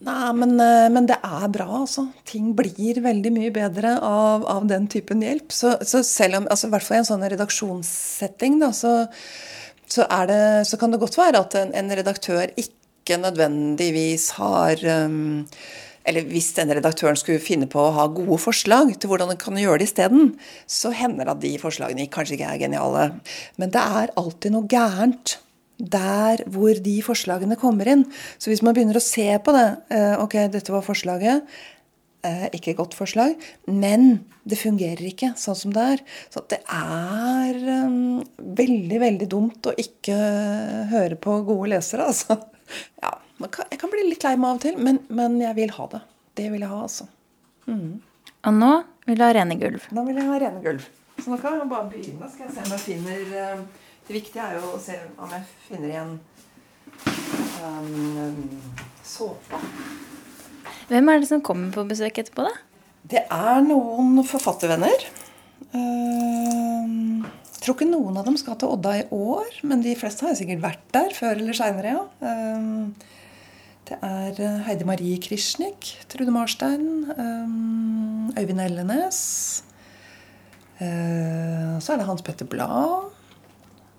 Nei, 0.02 0.32
men, 0.34 0.56
eh, 0.58 0.88
men, 0.90 1.06
det 1.06 1.18
er 1.22 1.48
bra, 1.52 1.68
altså. 1.84 2.08
Ting 2.26 2.50
blir 2.58 2.98
veldig 3.04 3.30
mye 3.36 3.52
bedre 3.54 3.94
av, 4.02 4.46
av 4.50 4.66
den 4.66 4.88
typen 4.90 5.22
hjelp. 5.22 5.52
Så, 5.54 5.76
så, 5.86 6.02
selv 6.06 6.40
om, 6.40 6.48
altså 6.50 6.66
i 6.66 6.72
hvert 6.74 6.86
fall 6.86 6.98
i 6.98 7.02
en 7.04 7.10
sånn 7.12 7.26
redaksjonssetting, 7.30 8.58
da, 8.64 8.72
så, 8.74 8.94
så, 9.86 10.08
det, 10.26 10.40
så 10.66 10.80
kan 10.80 10.94
det 10.94 11.02
godt 11.04 11.20
være 11.20 11.44
at 11.44 11.58
en, 11.60 11.74
en 11.78 11.94
redaktør 12.00 12.50
ikke 12.56 12.80
nødvendigvis 13.10 14.30
har 14.38 14.82
um, 15.06 15.46
eller 16.08 16.26
hvis 16.26 16.50
denne 16.56 16.74
redaktøren 16.78 17.18
skulle 17.18 17.42
finne 17.42 17.68
på 17.70 17.78
å 17.78 17.94
ha 17.94 18.08
gode 18.10 18.38
forslag 18.42 18.90
til 18.98 19.10
hvordan 19.10 19.34
en 19.34 19.40
kan 19.40 19.58
gjøre 19.58 19.82
det 19.82 19.90
isteden, 19.90 20.32
så 20.66 20.90
hender 20.94 21.28
det 21.28 21.34
at 21.36 21.42
de 21.44 21.52
forslagene 21.62 22.08
kanskje 22.10 22.38
ikke 22.38 22.50
er 22.50 22.62
geniale. 22.64 23.04
Men 23.60 23.74
det 23.74 23.82
er 24.02 24.14
alltid 24.18 24.54
noe 24.54 24.70
gærent 24.70 25.36
der 25.82 26.42
hvor 26.52 26.78
de 26.78 26.96
forslagene 27.06 27.58
kommer 27.58 27.90
inn. 27.90 28.04
Så 28.38 28.50
hvis 28.50 28.62
man 28.66 28.74
begynner 28.74 28.98
å 28.98 29.04
se 29.04 29.28
på 29.42 29.54
det 29.54 29.68
eh, 29.94 30.14
Ok, 30.20 30.36
dette 30.52 30.74
var 30.74 30.84
forslaget. 30.86 31.46
Eh, 32.22 32.46
ikke 32.54 32.70
et 32.70 32.78
godt 32.78 32.94
forslag. 32.94 33.34
Men 33.66 34.24
det 34.46 34.60
fungerer 34.60 35.02
ikke 35.08 35.32
sånn 35.38 35.58
som 35.58 35.74
det 35.74 35.86
er. 35.96 36.04
Så 36.30 36.44
det 36.50 36.60
er 36.70 37.58
um, 37.86 38.22
veldig, 38.58 39.00
veldig 39.02 39.28
dumt 39.30 39.70
å 39.70 39.74
ikke 39.78 40.18
høre 40.92 41.18
på 41.18 41.40
gode 41.48 41.72
lesere, 41.74 42.10
altså. 42.10 42.38
Ja, 43.02 43.12
kan, 43.42 43.68
jeg 43.70 43.78
kan 43.80 43.92
bli 43.92 44.06
litt 44.06 44.24
lei 44.26 44.34
meg 44.38 44.48
av 44.48 44.58
og 44.58 44.64
til, 44.64 44.78
men, 44.78 45.02
men, 45.12 45.38
jeg 45.42 45.58
vil 45.58 45.74
ha 45.76 45.86
det. 45.92 46.02
Det 46.38 46.48
vil 46.52 46.64
jeg 46.64 46.72
ha, 46.72 46.80
altså. 46.86 47.06
Mm. 47.68 48.00
Og 48.48 48.58
nå 48.58 48.72
vil 49.06 49.18
du 49.18 49.24
ha 49.24 49.30
rene 49.36 49.56
gulv? 49.60 49.86
Nå 49.94 50.04
vil 50.08 50.20
jeg 50.20 50.28
ha 50.28 50.40
rene 50.42 50.62
gulv. 50.64 50.88
Så 51.18 51.30
nå 51.30 51.38
kan 51.42 51.58
jeg 51.58 51.70
bare 51.70 51.90
begynne. 51.92 52.28
Skal 52.32 52.48
jeg 52.48 52.54
se 52.56 52.64
om 52.64 52.74
jeg 52.74 52.84
finner 52.86 53.34
uh, 53.36 53.64
det 54.06 54.16
viktige 54.16 54.42
er 54.42 54.58
jo 54.58 54.72
å 54.74 54.80
se 54.82 54.96
om 55.22 55.30
jeg 55.30 55.44
finner 55.68 55.92
igjen 55.92 56.14
um, 57.62 58.62
såpa. 59.06 59.60
Hvem 60.88 61.10
er 61.12 61.22
det 61.22 61.28
som 61.30 61.44
kommer 61.44 61.70
på 61.74 61.84
besøk 61.86 62.18
etterpå, 62.18 62.48
da? 62.48 62.54
Det 63.12 63.22
er 63.30 63.62
noen 63.66 64.18
forfattervenner. 64.26 65.06
Uh, 65.72 67.22
jeg 67.62 67.68
tror 67.68 67.76
ikke 67.78 67.92
noen 67.92 68.16
av 68.18 68.26
dem 68.26 68.34
skal 68.40 68.56
til 68.58 68.72
Odda 68.74 68.96
i 68.98 69.06
år, 69.14 69.60
men 69.62 69.84
de 69.84 69.94
fleste 69.94 70.26
har 70.26 70.34
sikkert 70.34 70.64
vært 70.64 70.82
der 70.96 71.14
før 71.14 71.38
eller 71.38 71.54
seinere, 71.54 71.92
ja. 71.94 72.02
Uh, 72.18 73.10
det 73.86 73.98
er 74.02 74.62
Heidi 74.66 74.86
Marie 74.88 75.20
Krishnik, 75.22 75.92
Trude 76.10 76.34
Marstein, 76.34 77.06
um, 77.14 78.30
Øyvind 78.38 78.62
Ellenes. 78.62 79.18
Så 80.82 81.92
er 81.92 82.00
det 82.00 82.06
Hans 82.08 82.22
Petter 82.26 82.46
Blad. 82.48 83.12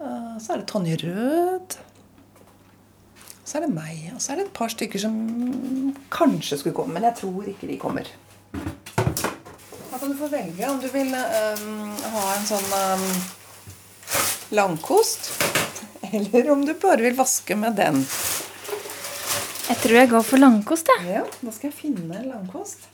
Eh, 0.03 0.39
så 0.39 0.53
er 0.53 0.57
det 0.61 0.67
Tonje 0.67 0.97
Rød. 1.03 1.77
Så 3.45 3.57
er 3.57 3.65
det 3.65 3.73
meg. 3.73 4.11
Og 4.15 4.21
så 4.21 4.33
er 4.33 4.41
det 4.41 4.45
et 4.47 4.57
par 4.57 4.71
stykker 4.71 4.99
som 4.99 5.15
kanskje 6.11 6.57
skulle 6.59 6.75
komme, 6.75 6.93
men 6.93 7.03
jeg 7.03 7.15
tror 7.21 7.47
ikke 7.47 7.69
de 7.69 7.77
kommer. 7.79 8.09
Da 8.53 9.99
kan 9.99 10.11
du 10.11 10.17
få 10.17 10.27
velge 10.27 10.69
om 10.69 10.81
du 10.81 10.89
vil 10.91 11.13
um, 11.13 11.93
ha 12.15 12.23
en 12.33 12.47
sånn 12.47 12.69
um, 12.73 13.07
langkost, 14.53 15.31
eller 16.13 16.51
om 16.51 16.65
du 16.65 16.73
bare 16.73 17.01
vil 17.01 17.17
vaske 17.17 17.55
med 17.57 17.75
den. 17.79 18.03
Jeg 19.63 19.79
tror 19.81 19.95
jeg 19.97 20.09
går 20.11 20.25
for 20.27 20.43
langkost, 20.43 20.89
jeg. 20.97 21.09
Ja, 21.17 21.23
da 21.41 21.51
skal 21.55 21.71
jeg 21.71 21.77
finne 21.79 22.21
langkost. 22.27 22.87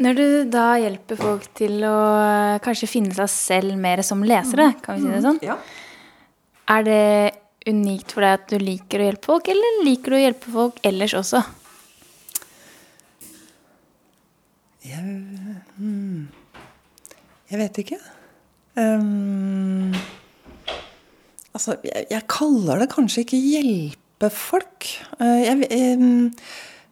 Når 0.00 0.16
du 0.16 0.26
da 0.48 0.66
hjelper 0.80 1.18
folk 1.20 1.42
til 1.58 1.82
å 1.84 1.96
eh, 2.24 2.58
kanskje 2.64 2.88
finne 2.88 3.12
seg 3.12 3.28
selv 3.28 3.76
mer 3.76 4.00
som 4.06 4.22
lesere, 4.24 4.70
kan 4.80 4.96
vi 4.96 5.04
si 5.04 5.12
det 5.12 5.20
sånn, 5.26 5.40
Ja. 5.44 5.58
Er 6.70 6.86
det 6.86 7.04
unikt 7.68 8.14
for 8.14 8.24
deg 8.24 8.36
at 8.38 8.52
du 8.52 8.60
liker 8.62 9.02
å 9.02 9.08
hjelpe 9.08 9.30
folk, 9.32 9.50
eller 9.52 9.82
liker 9.86 10.12
du 10.14 10.18
å 10.18 10.22
hjelpe 10.22 10.54
folk 10.54 10.80
ellers 10.86 11.16
også? 11.18 11.42
Jeg, 14.86 15.02
hmm, 15.76 16.24
jeg 17.52 17.60
vet 17.60 17.82
ikke. 17.82 17.98
Um, 18.80 19.92
altså, 21.52 21.76
jeg, 21.84 22.06
jeg 22.14 22.26
kaller 22.32 22.80
det 22.80 22.90
kanskje 22.94 23.26
ikke 23.26 23.42
hjelpe 23.44 24.30
folk. 24.32 24.88
Uh, 25.20 25.40
jeg, 25.42 25.68
ehm, 25.76 26.30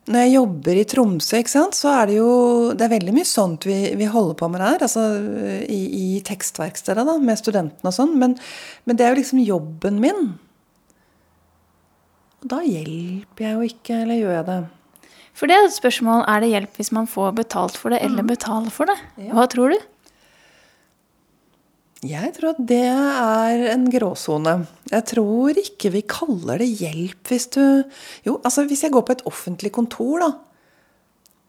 når 0.08 0.24
jeg 0.24 0.34
jobber 0.34 0.78
i 0.80 0.86
Tromsø, 0.88 1.40
sant, 1.50 1.76
så 1.76 1.92
er 2.00 2.08
det 2.08 2.16
jo 2.16 2.30
det 2.72 2.86
er 2.86 2.94
veldig 2.94 3.14
mye 3.16 3.28
sånt 3.28 3.66
vi, 3.68 3.76
vi 3.98 4.08
holder 4.08 4.38
på 4.40 4.48
med 4.52 4.62
der. 4.64 4.84
Altså 4.86 5.04
i, 5.68 5.80
i 5.98 6.06
tekstverkstedet 6.24 7.04
da, 7.08 7.16
med 7.20 7.40
studentene 7.40 7.92
og 7.92 7.96
sånn. 7.96 8.16
Men, 8.20 8.36
men 8.88 8.98
det 8.98 9.04
er 9.04 9.12
jo 9.12 9.20
liksom 9.20 9.42
jobben 9.44 10.00
min. 10.02 10.32
Og 12.38 12.50
da 12.54 12.62
hjelper 12.64 13.44
jeg 13.44 13.56
jo 13.56 13.68
ikke, 13.68 14.00
eller 14.04 14.20
gjør 14.22 14.36
jeg 14.38 14.48
det? 14.48 14.58
For 15.38 15.50
det 15.50 15.54
er 15.54 15.68
et 15.68 15.76
spørsmål, 15.76 16.24
er 16.26 16.42
det 16.42 16.50
hjelp 16.54 16.80
hvis 16.80 16.92
man 16.94 17.06
får 17.10 17.36
betalt 17.38 17.76
for 17.78 17.94
det, 17.94 18.00
eller 18.02 18.26
betaler 18.26 18.74
for 18.74 18.90
det? 18.90 18.96
Hva 19.30 19.46
tror 19.50 19.74
du? 19.74 19.78
Jeg 22.06 22.30
tror 22.36 22.52
at 22.52 22.60
det 22.70 22.84
er 22.86 23.64
en 23.72 23.88
gråsone. 23.90 24.52
Jeg 24.92 25.06
tror 25.10 25.58
ikke 25.58 25.90
vi 25.96 26.04
kaller 26.06 26.62
det 26.62 26.68
hjelp 26.78 27.32
hvis 27.32 27.48
du 27.56 27.62
Jo, 28.26 28.36
altså 28.44 28.62
hvis 28.68 28.84
jeg 28.86 28.94
går 28.94 29.02
på 29.08 29.16
et 29.16 29.24
offentlig 29.26 29.72
kontor, 29.74 30.22
da, 30.22 30.30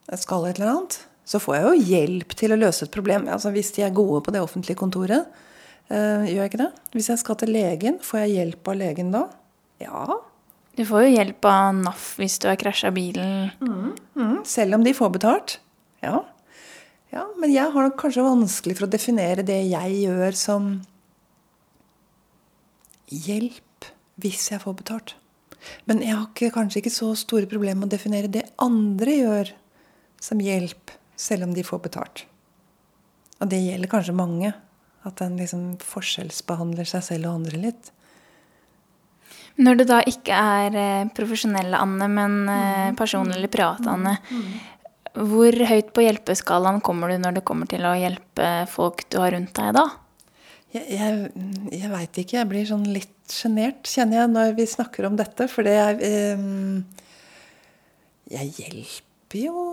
jeg 0.09 0.23
skal 0.23 0.47
et 0.49 0.57
eller 0.57 0.71
annet, 0.73 0.97
så 1.29 1.37
får 1.41 1.55
jeg 1.55 1.65
jo 1.67 1.91
hjelp 1.91 2.33
til 2.39 2.55
å 2.55 2.57
løse 2.57 2.87
et 2.87 2.93
problem. 2.93 3.27
Altså 3.29 3.51
Hvis 3.53 3.69
de 3.75 3.85
er 3.85 3.93
gode 3.93 4.23
på 4.25 4.33
det 4.33 4.41
offentlige 4.41 4.79
kontoret. 4.79 5.29
Eh, 5.89 6.25
gjør 6.31 6.41
jeg 6.41 6.51
ikke 6.51 6.63
det? 6.63 6.71
Hvis 6.95 7.11
jeg 7.11 7.21
skal 7.21 7.37
til 7.37 7.53
legen, 7.53 7.99
får 8.01 8.23
jeg 8.23 8.33
hjelp 8.39 8.71
av 8.71 8.79
legen 8.79 9.13
da? 9.13 9.23
Ja. 9.83 10.17
Du 10.77 10.81
får 10.87 11.05
jo 11.05 11.13
hjelp 11.13 11.45
av 11.49 11.77
NAF 11.77 12.09
hvis 12.17 12.39
du 12.41 12.47
har 12.49 12.57
krasja 12.61 12.89
bilen. 12.95 13.51
Mm, 13.61 14.41
selv 14.47 14.79
om 14.79 14.85
de 14.85 14.95
får 14.97 15.13
betalt. 15.19 15.59
Ja. 16.01 16.23
Ja. 17.13 17.25
Men 17.39 17.53
jeg 17.53 17.73
har 17.73 17.87
nok 17.87 17.97
kanskje 17.99 18.25
vanskelig 18.25 18.77
for 18.77 18.87
å 18.87 18.93
definere 18.93 19.45
det 19.45 19.61
jeg 19.69 20.01
gjør 20.03 20.37
som 20.37 20.69
hjelp 23.09 23.89
hvis 24.21 24.49
jeg 24.51 24.61
får 24.61 24.77
betalt. 24.81 25.15
Men 25.89 26.03
jeg 26.03 26.15
har 26.15 26.27
ikke, 26.27 26.53
kanskje 26.55 26.83
ikke 26.83 26.93
så 26.93 27.11
store 27.19 27.49
problemer 27.49 27.81
med 27.81 27.89
å 27.89 27.95
definere 27.95 28.31
det 28.31 28.45
andre 28.61 29.15
gjør 29.17 29.53
som 30.23 30.41
hjelp, 30.43 30.91
selv 31.19 31.47
om 31.47 31.53
de 31.55 31.65
får 31.65 31.81
betalt. 31.83 32.25
Og 33.39 33.47
det 33.51 33.61
gjelder 33.63 33.91
kanskje 33.91 34.15
mange. 34.15 34.51
At 35.07 35.21
en 35.23 35.37
liksom 35.39 35.77
forskjellsbehandler 35.87 36.87
seg 36.87 37.05
selv 37.05 37.29
og 37.29 37.39
andre 37.39 37.61
litt. 37.61 37.91
Når 39.59 39.79
det 39.79 39.85
da 39.89 39.99
ikke 40.07 40.35
er 40.35 40.75
eh, 40.79 41.11
profesjonelle 41.15 41.79
Anne, 41.79 42.07
men 42.11 42.35
eh, 42.51 42.89
personlig 42.99 43.37
eller 43.37 43.51
private 43.51 43.91
Anne, 43.91 44.13
hvor 45.17 45.55
høyt 45.69 45.89
på 45.95 46.03
hjelpeskalaen 46.05 46.83
kommer 46.85 47.09
du 47.09 47.17
når 47.21 47.39
det 47.39 47.47
kommer 47.47 47.69
til 47.69 47.85
å 47.87 47.95
hjelpe 47.97 48.49
folk 48.69 49.07
du 49.09 49.17
har 49.23 49.33
rundt 49.35 49.55
deg 49.57 49.73
da? 49.77 49.87
Jeg, 50.69 50.85
jeg, 50.93 51.45
jeg 51.73 51.89
veit 51.89 52.19
ikke. 52.21 52.37
Jeg 52.37 52.49
blir 52.51 52.67
sånn 52.69 52.85
litt 52.93 53.33
sjenert, 53.33 53.87
kjenner 53.89 54.21
jeg, 54.21 54.31
når 54.35 54.51
vi 54.59 54.67
snakker 54.69 55.07
om 55.09 55.15
dette. 55.17 55.47
For 55.49 55.65
det 55.65 55.77
er 55.81 56.03
eh, 56.05 56.43
Jeg 58.29 58.51
hjelper 58.59 59.41
jo 59.47 59.63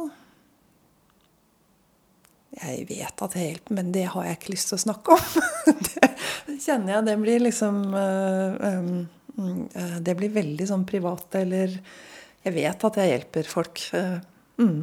Jeg 2.57 2.87
vet 2.88 3.25
at 3.26 3.37
jeg 3.37 3.50
hjelper, 3.50 3.76
men 3.76 3.93
det 3.93 4.07
har 4.14 4.25
jeg 4.25 4.38
ikke 4.38 4.55
lyst 4.55 4.73
til 4.73 4.78
å 4.78 4.85
snakke 4.87 5.19
om. 5.19 5.26
det, 5.90 6.12
kjenner 6.64 6.97
jeg. 6.97 7.07
Det 7.11 7.16
blir 7.21 7.45
liksom 7.45 7.83
eh, 7.93 8.69
um, 8.73 9.64
eh, 9.76 9.99
Det 10.00 10.16
blir 10.16 10.33
veldig 10.33 10.73
sånn 10.73 10.88
privat, 10.88 11.28
eller 11.45 11.76
Jeg 12.47 12.57
vet 12.57 12.88
at 12.88 13.02
jeg 13.02 13.12
hjelper 13.12 13.52
folk. 13.52 13.85
eh, 14.00 14.16
mm. 14.64 14.81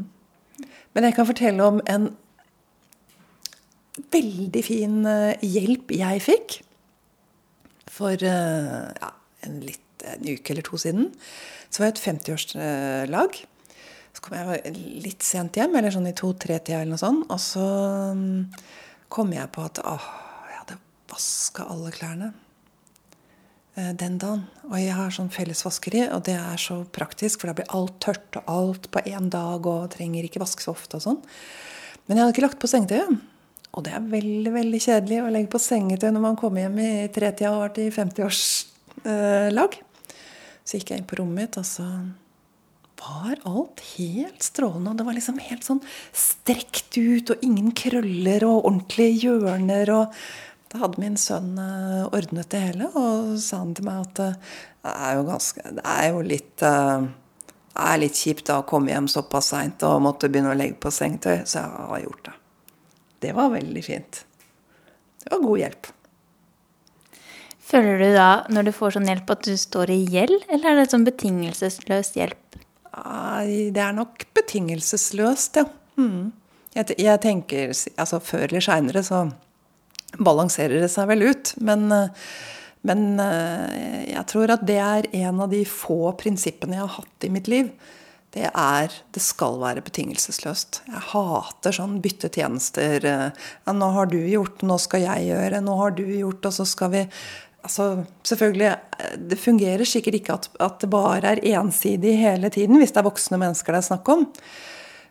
Men 0.94 1.08
jeg 1.08 1.18
kan 1.18 1.30
fortelle 1.30 1.66
om 1.66 1.80
en 1.90 2.12
veldig 4.14 4.62
fin 4.66 5.02
eh, 5.10 5.42
hjelp 5.46 5.94
jeg 5.94 6.22
fikk 6.26 6.60
for 7.94 8.18
eh, 8.18 8.86
ja, 8.98 9.10
en, 9.46 9.58
litt, 9.66 10.06
en 10.10 10.30
uke 10.30 10.54
eller 10.54 10.66
to 10.66 10.80
siden. 10.82 11.10
Så 11.70 11.82
var 11.82 11.92
jeg 11.92 11.98
et 11.98 12.06
50-årslag. 12.06 13.42
Så 14.14 14.22
kom 14.22 14.38
jeg 14.38 14.74
litt 15.02 15.26
sent 15.26 15.58
hjem, 15.58 15.74
eller 15.78 15.94
sånn 15.94 16.10
i 16.10 16.16
to-tre-tida 16.18 16.84
eller 16.84 16.94
noe 16.94 17.02
sånt. 17.02 17.26
Og 17.34 17.42
så 17.42 17.66
mm, 18.18 18.40
kom 19.14 19.34
jeg 19.34 19.50
på 19.54 19.66
at 19.66 19.82
åh, 19.82 20.10
jeg 20.50 20.60
hadde 20.62 20.82
vaska 21.14 21.70
alle 21.74 21.94
klærne 21.94 22.34
den 23.76 24.18
dagen. 24.22 24.46
Og 24.70 24.78
jeg 24.78 24.94
har 24.94 25.14
sånn 25.14 25.32
fellesvaskeri, 25.34 26.04
og 26.14 26.26
det 26.28 26.36
er 26.38 26.60
så 26.62 26.84
praktisk, 26.94 27.42
for 27.42 27.50
da 27.50 27.58
blir 27.58 27.72
alt 27.74 27.96
tørt 28.04 28.38
og 28.42 28.50
alt 28.54 28.90
på 28.94 29.02
én 29.10 29.30
dag, 29.34 29.66
og 29.66 29.92
trenger 29.96 30.28
ikke 30.28 30.44
vaske 30.44 30.62
så 30.66 30.76
ofte 30.76 31.00
og 31.00 31.06
sånn. 31.08 31.22
Men 32.06 32.18
jeg 32.18 32.24
hadde 32.24 32.36
ikke 32.36 32.46
lagt 32.46 32.62
på 32.62 32.70
sengetøyet. 32.70 33.22
Og 33.74 33.86
det 33.86 33.96
er 33.98 34.06
veldig 34.06 34.52
veldig 34.54 34.80
kjedelig 34.86 35.22
å 35.24 35.32
legge 35.34 35.50
på 35.50 35.62
sengetøy 35.62 36.12
når 36.14 36.26
man 36.28 36.36
kommer 36.38 36.68
hjem 36.68 36.78
i 36.84 36.92
tretida 37.14 37.50
og 37.50 37.56
har 37.56 37.64
vært 37.72 37.80
i 37.82 37.94
50-årslag. 37.96 39.80
Så 40.64 40.78
gikk 40.78 40.94
jeg 40.94 41.02
inn 41.02 41.10
på 41.10 41.18
rommet 41.20 41.40
mitt, 41.42 41.58
og 41.58 41.66
så 41.66 41.88
var 43.04 43.42
alt 43.50 43.82
helt 43.96 44.46
strålende. 44.46 44.94
Og 44.94 45.00
det 45.00 45.08
var 45.08 45.18
liksom 45.18 45.42
helt 45.42 45.66
sånn 45.66 45.82
strekt 46.14 46.94
ut, 47.00 47.34
og 47.34 47.46
ingen 47.46 47.74
krøller 47.76 48.46
og 48.48 48.62
ordentlige 48.62 49.26
hjørner. 49.26 49.94
og 49.98 50.06
da 50.74 50.82
hadde 50.82 51.02
min 51.04 51.18
sønn 51.22 51.52
eh, 51.62 52.06
ordnet 52.10 52.50
det 52.50 52.62
hele, 52.64 52.88
og 52.98 53.36
sa 53.42 53.62
han 53.62 53.76
til 53.78 53.86
meg 53.86 54.08
at 54.08 54.22
eh, 54.24 54.54
det 54.84 54.94
er 54.94 55.18
jo, 55.20 55.26
ganske, 55.28 55.66
det 55.78 55.84
er 55.86 56.08
jo 56.10 56.24
litt 56.26 56.64
eh, 56.66 57.10
det 57.74 57.90
er 57.90 58.00
litt 58.02 58.18
kjipt 58.18 58.48
da 58.50 58.60
å 58.62 58.66
komme 58.70 58.90
hjem 58.90 59.08
såpass 59.10 59.52
seint 59.54 59.86
og 59.86 60.02
måtte 60.06 60.30
begynne 60.30 60.52
å 60.54 60.58
legge 60.58 60.78
på 60.82 60.92
sengetøy. 60.94 61.42
Så 61.50 61.62
jeg 61.62 61.86
har 61.90 62.02
gjort 62.04 62.28
det. 62.28 62.34
Det 63.26 63.32
var 63.34 63.54
veldig 63.54 63.84
fint. 63.86 64.20
Det 65.24 65.32
var 65.32 65.42
god 65.42 65.62
hjelp. 65.62 65.90
Føler 67.64 68.04
du 68.04 68.10
da, 68.14 68.28
når 68.54 68.68
du 68.68 68.72
får 68.76 68.98
sånn 68.98 69.10
hjelp, 69.10 69.34
at 69.34 69.48
du 69.48 69.56
står 69.58 69.94
i 69.94 70.00
gjeld, 70.14 70.36
eller 70.52 70.70
er 70.70 70.82
det 70.82 70.92
sånn 70.92 71.08
betingelsesløs 71.08 72.14
hjelp? 72.20 72.60
Nei, 72.94 73.72
det 73.74 73.82
er 73.82 73.96
nok 73.98 74.28
betingelsesløst, 74.38 75.62
ja. 75.62 75.66
Mm. 75.98 76.34
Jeg, 76.74 76.94
jeg, 76.98 77.22
tenker 77.22 77.70
altså 77.70 78.18
Før 78.26 78.48
eller 78.48 78.64
seinere 78.66 79.04
så 79.06 79.28
balanserer 80.20 80.84
det 80.84 80.92
seg 80.94 81.10
vel 81.10 81.26
ut. 81.32 81.54
Men, 81.64 81.88
men 82.86 83.04
jeg 83.20 84.24
tror 84.30 84.54
at 84.54 84.66
det 84.68 84.80
er 84.84 85.10
en 85.24 85.44
av 85.46 85.52
de 85.54 85.64
få 85.68 86.14
prinsippene 86.20 86.78
jeg 86.78 86.86
har 86.86 86.96
hatt 87.00 87.28
i 87.28 87.32
mitt 87.34 87.50
liv. 87.52 87.72
Det 88.34 88.48
er 88.50 88.94
det 89.14 89.22
skal 89.22 89.60
være 89.62 89.84
betingelsesløst. 89.86 90.82
Jeg 90.90 91.06
hater 91.12 91.76
sånn 91.78 92.00
bytte 92.02 92.32
tjenester. 92.34 93.06
Ja, 93.06 93.74
'Nå 93.74 93.90
har 93.94 94.10
du 94.10 94.18
gjort, 94.18 94.66
nå 94.66 94.80
skal 94.82 95.06
jeg 95.06 95.28
gjøre. 95.30 95.62
Nå 95.62 95.76
har 95.78 95.94
du 95.94 96.04
gjort, 96.06 96.46
og 96.46 96.54
så 96.54 96.66
skal 96.66 96.90
vi' 96.92 97.10
Altså, 97.64 98.06
selvfølgelig, 98.24 98.76
Det 99.30 99.40
fungerer 99.40 99.86
sikkert 99.86 100.16
ikke 100.16 100.34
at, 100.34 100.50
at 100.60 100.80
det 100.82 100.90
bare 100.90 101.32
er 101.32 101.60
ensidig 101.60 102.18
hele 102.20 102.50
tiden, 102.50 102.76
hvis 102.78 102.92
det 102.92 102.98
er 102.98 103.08
voksne 103.08 103.40
mennesker 103.40 103.72
det 103.72 103.78
er 103.78 103.88
snakk 103.88 104.10
om. 104.10 104.28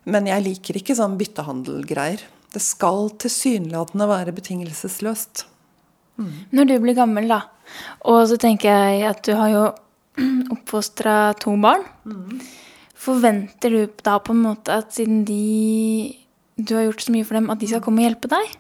Men 0.04 0.26
jeg 0.26 0.42
liker 0.42 0.76
ikke 0.76 0.96
sånn 0.98 1.16
byttehandelgreier. 1.16 2.20
Det 2.52 2.60
skal 2.62 3.10
tilsynelatende 3.22 4.08
være 4.10 4.34
betingelsesløst. 4.36 5.46
Mm. 6.20 6.32
Når 6.52 6.68
du 6.68 6.74
blir 6.84 6.96
gammel, 6.98 7.30
da, 7.30 7.40
og 8.08 8.26
så 8.28 8.36
tenker 8.40 8.68
jeg 8.68 9.06
at 9.08 9.22
du 9.26 9.32
har 9.38 9.52
jo 9.52 9.62
oppfostra 10.54 11.32
to 11.40 11.54
barn. 11.60 11.86
Mm. 12.04 12.42
Forventer 13.02 13.72
du 13.72 14.02
da 14.04 14.18
på 14.22 14.34
en 14.36 14.44
måte 14.44 14.82
at 14.82 14.92
siden 14.94 15.24
de 15.28 16.18
du 16.62 16.74
har 16.76 16.84
gjort 16.84 17.06
så 17.06 17.14
mye 17.14 17.26
for 17.26 17.38
dem, 17.38 17.48
at 17.50 17.62
de 17.62 17.70
skal 17.70 17.80
komme 17.82 18.02
og 18.02 18.10
hjelpe 18.10 18.28
deg? 18.30 18.50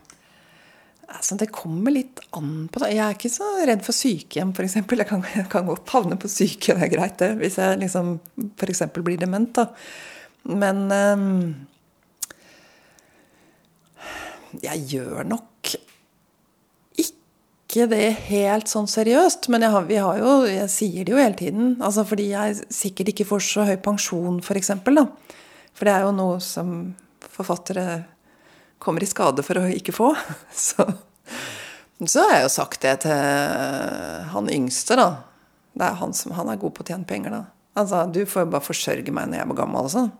Altså, 1.12 1.36
det 1.36 1.50
kommer 1.52 1.92
litt 1.92 2.22
an 2.32 2.70
på 2.72 2.80
det. 2.80 2.94
Jeg 2.94 3.02
er 3.04 3.18
ikke 3.18 3.30
så 3.30 3.48
redd 3.68 3.82
for 3.84 3.96
sykehjem, 3.96 4.54
f.eks. 4.56 4.78
Jeg, 4.80 5.08
kan, 5.08 5.24
jeg 5.36 5.44
kan 5.52 5.68
godt 5.68 5.92
havne 5.92 6.16
på 6.20 6.30
sykehjem, 6.32 6.80
det 6.80 6.88
er 6.88 6.94
greit, 6.94 7.18
det. 7.20 7.34
Hvis 7.42 7.58
jeg 7.60 7.82
liksom 7.82 8.14
f.eks. 8.56 8.82
blir 8.96 9.20
dement, 9.20 9.50
da. 9.58 9.68
Men 10.48 10.86
um, 10.88 11.28
jeg 14.60 14.84
gjør 14.92 15.24
nok 15.28 15.72
ikke 17.72 17.86
det 17.88 18.08
helt 18.28 18.68
sånn 18.68 18.88
seriøst. 18.90 19.48
Men 19.52 19.64
jeg, 19.64 19.72
har, 19.72 19.86
vi 19.88 20.00
har 20.00 20.18
jo, 20.20 20.32
jeg 20.48 20.68
sier 20.72 21.06
det 21.06 21.14
jo 21.14 21.20
hele 21.20 21.38
tiden. 21.38 21.70
Altså 21.80 22.04
fordi 22.08 22.28
jeg 22.34 22.58
sikkert 22.72 23.12
ikke 23.12 23.28
får 23.30 23.46
så 23.46 23.66
høy 23.68 23.78
pensjon, 23.80 24.42
f.eks. 24.42 24.48
For, 24.50 24.60
eksempel, 24.60 25.00
for 25.72 25.88
det 25.88 25.94
er 25.94 26.04
jo 26.04 26.12
noe 26.16 26.36
som 26.44 26.92
forfattere 27.32 28.02
kommer 28.82 29.04
i 29.04 29.08
skade 29.08 29.44
for 29.46 29.62
å 29.62 29.70
ikke 29.72 29.94
få. 29.94 30.12
Så, 30.52 30.84
så 32.02 32.24
har 32.26 32.32
jeg 32.34 32.46
jo 32.48 32.50
sagt 32.50 32.82
det 32.82 32.96
til 33.04 34.30
han 34.32 34.48
yngste, 34.50 34.96
da. 34.98 35.08
Det 35.72 35.86
er 35.86 36.00
han, 36.00 36.10
som, 36.18 36.32
han 36.34 36.50
er 36.50 36.58
god 36.58 36.74
på 36.74 36.82
å 36.82 36.88
tjene 36.88 37.06
penger, 37.06 37.36
da. 37.36 37.61
Altså, 37.72 38.04
Du 38.12 38.20
får 38.28 38.44
jo 38.44 38.50
bare 38.52 38.64
forsørge 38.66 39.12
meg 39.16 39.30
når 39.30 39.40
jeg 39.40 39.48
blir 39.48 39.58
gammel. 39.62 39.86
og 39.86 39.92
sånn. 39.92 40.10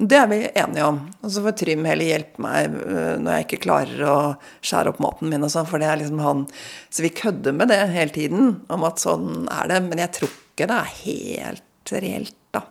Det 0.00 0.16
er 0.16 0.28
vi 0.30 0.38
enige 0.48 0.86
om. 0.88 1.00
Og 1.20 1.34
så 1.34 1.42
får 1.44 1.56
Trym 1.60 1.84
heller 1.84 2.08
hjelpe 2.08 2.40
meg 2.40 2.72
øh, 2.72 3.16
når 3.20 3.36
jeg 3.36 3.46
ikke 3.46 3.64
klarer 3.66 4.04
å 4.08 4.16
skjære 4.64 4.94
opp 4.94 5.02
maten 5.04 5.28
min. 5.28 5.44
og 5.44 5.52
sånn, 5.52 5.68
for 5.68 5.82
det 5.82 5.90
er 5.90 6.00
liksom 6.00 6.22
han. 6.24 6.46
Så 6.88 7.04
vi 7.04 7.12
kødder 7.12 7.52
med 7.52 7.68
det 7.68 7.82
hele 7.92 8.16
tiden, 8.16 8.56
om 8.72 8.88
at 8.88 9.02
sånn 9.02 9.44
er 9.52 9.68
det. 9.68 9.82
Men 9.90 10.00
jeg 10.00 10.14
tror 10.16 10.32
ikke 10.32 10.70
det 10.72 10.80
er 10.80 10.96
helt 11.02 11.92
reelt, 11.92 12.36
da. 12.56 12.64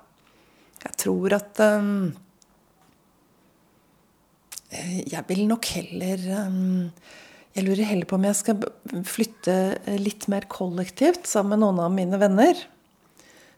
Jeg 0.82 0.98
tror 0.98 1.38
at 1.38 1.62
um, 1.62 2.12
Jeg 4.72 5.22
vil 5.28 5.44
nok 5.46 5.68
heller 5.76 6.22
um, 6.48 6.88
Jeg 7.54 7.66
lurer 7.68 7.86
heller 7.86 8.08
på 8.10 8.18
om 8.18 8.26
jeg 8.26 8.38
skal 8.40 8.64
flytte 9.06 9.54
litt 10.02 10.26
mer 10.32 10.48
kollektivt 10.50 11.28
sammen 11.30 11.60
med 11.60 11.68
noen 11.68 11.84
av 11.86 11.94
mine 11.94 12.18
venner. 12.18 12.66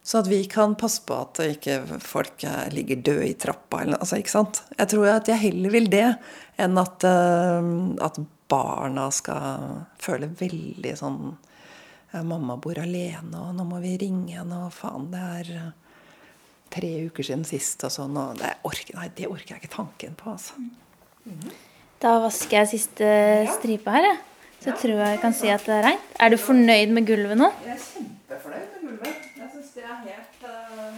Så 0.04 0.20
at 0.20 0.28
vi 0.28 0.42
kan 0.52 0.76
passe 0.76 1.04
på 1.08 1.16
at 1.16 1.40
ikke 1.46 1.78
folk 2.04 2.44
eh, 2.44 2.68
ligger 2.76 3.00
døde 3.08 3.30
i 3.30 3.38
trappa. 3.40 3.86
Eller, 3.86 4.02
altså, 4.04 4.20
ikke 4.20 4.34
sant? 4.34 4.60
Jeg 4.76 4.92
tror 4.92 5.08
at 5.14 5.32
jeg 5.32 5.40
heller 5.46 5.72
vil 5.72 5.88
det 5.92 6.10
enn 6.60 6.76
at, 6.78 7.06
uh, 7.08 7.70
at 8.04 8.20
barna 8.52 9.08
skal 9.16 9.86
føle 10.02 10.30
veldig 10.40 10.96
sånn 11.00 11.24
Mamma 12.14 12.60
bor 12.62 12.78
alene, 12.78 13.40
og 13.40 13.56
nå 13.58 13.64
må 13.66 13.80
vi 13.82 13.96
ringe 13.98 14.36
henne, 14.36 14.68
og 14.68 14.76
faen, 14.76 15.08
det 15.10 15.22
er 15.40 15.48
tre 16.70 16.92
uker 17.08 17.26
siden 17.26 17.42
sist, 17.48 17.82
og 17.88 17.90
sånn. 17.96 18.20
Og 18.22 18.36
det, 18.38 18.52
orker, 18.70 19.00
nei, 19.00 19.08
det 19.18 19.26
orker 19.32 19.56
jeg 19.56 19.64
ikke 19.64 19.72
tanken 19.74 20.14
på, 20.20 20.36
altså. 20.36 20.60
Mm. 21.26 21.56
Da 22.06 22.12
vasker 22.22 22.60
jeg 22.60 22.72
siste 22.76 23.10
stripe 23.56 23.98
her, 23.98 24.12
jeg. 24.12 24.22
Så 24.60 24.70
jeg 24.70 24.80
tror 24.84 25.02
jeg 25.08 25.24
kan 25.26 25.36
si 25.40 25.50
at 25.56 25.66
det 25.66 25.80
er 25.80 25.84
reint. 25.90 26.14
Er 26.22 26.30
du 26.30 26.38
fornøyd 26.38 26.94
med 26.94 27.10
gulvet 27.10 27.42
nå? 27.42 27.50
Jeg 27.66 27.80
er 27.80 27.84
kjempefornøyd 27.90 28.73
er 30.04 30.16
helt 30.16 30.48
uh, 30.48 30.96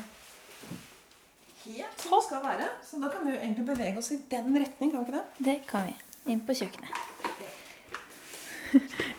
Helt 1.66 2.02
som 2.02 2.12
det 2.14 2.24
skal 2.28 2.44
være. 2.44 2.68
Så 2.86 3.00
da 3.02 3.10
kan 3.10 3.26
vi 3.26 3.32
jo 3.34 3.40
egentlig 3.42 3.66
bevege 3.66 3.98
oss 3.98 4.12
i 4.14 4.20
den 4.32 4.54
retning, 4.54 4.92
kan 4.92 5.00
vi 5.00 5.06
ikke 5.08 5.18
det? 5.18 5.46
Det 5.48 5.58
kan 5.70 5.88
vi. 5.88 5.96
Inn 6.34 6.42
på 6.46 6.54
kjøkkenet. 6.58 6.92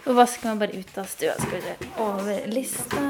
Og 0.07 0.17
vasker 0.17 0.49
man 0.49 0.61
bare 0.61 0.79
ut 0.79 0.99
av 1.01 1.09
stua. 1.11 1.35
Skal 1.41 1.57
vi 1.57 1.63
se. 1.65 1.75
Over 2.03 2.47
lista. 2.53 3.03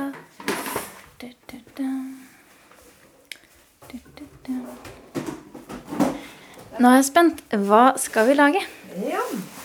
Nå 6.76 6.88
er 6.90 6.99
jeg 6.99 7.06
spent. 7.09 7.42
Hva 7.68 7.85
skal 8.00 8.30
vi 8.30 8.37
lage? 8.37 8.62
Ja, 9.04 9.23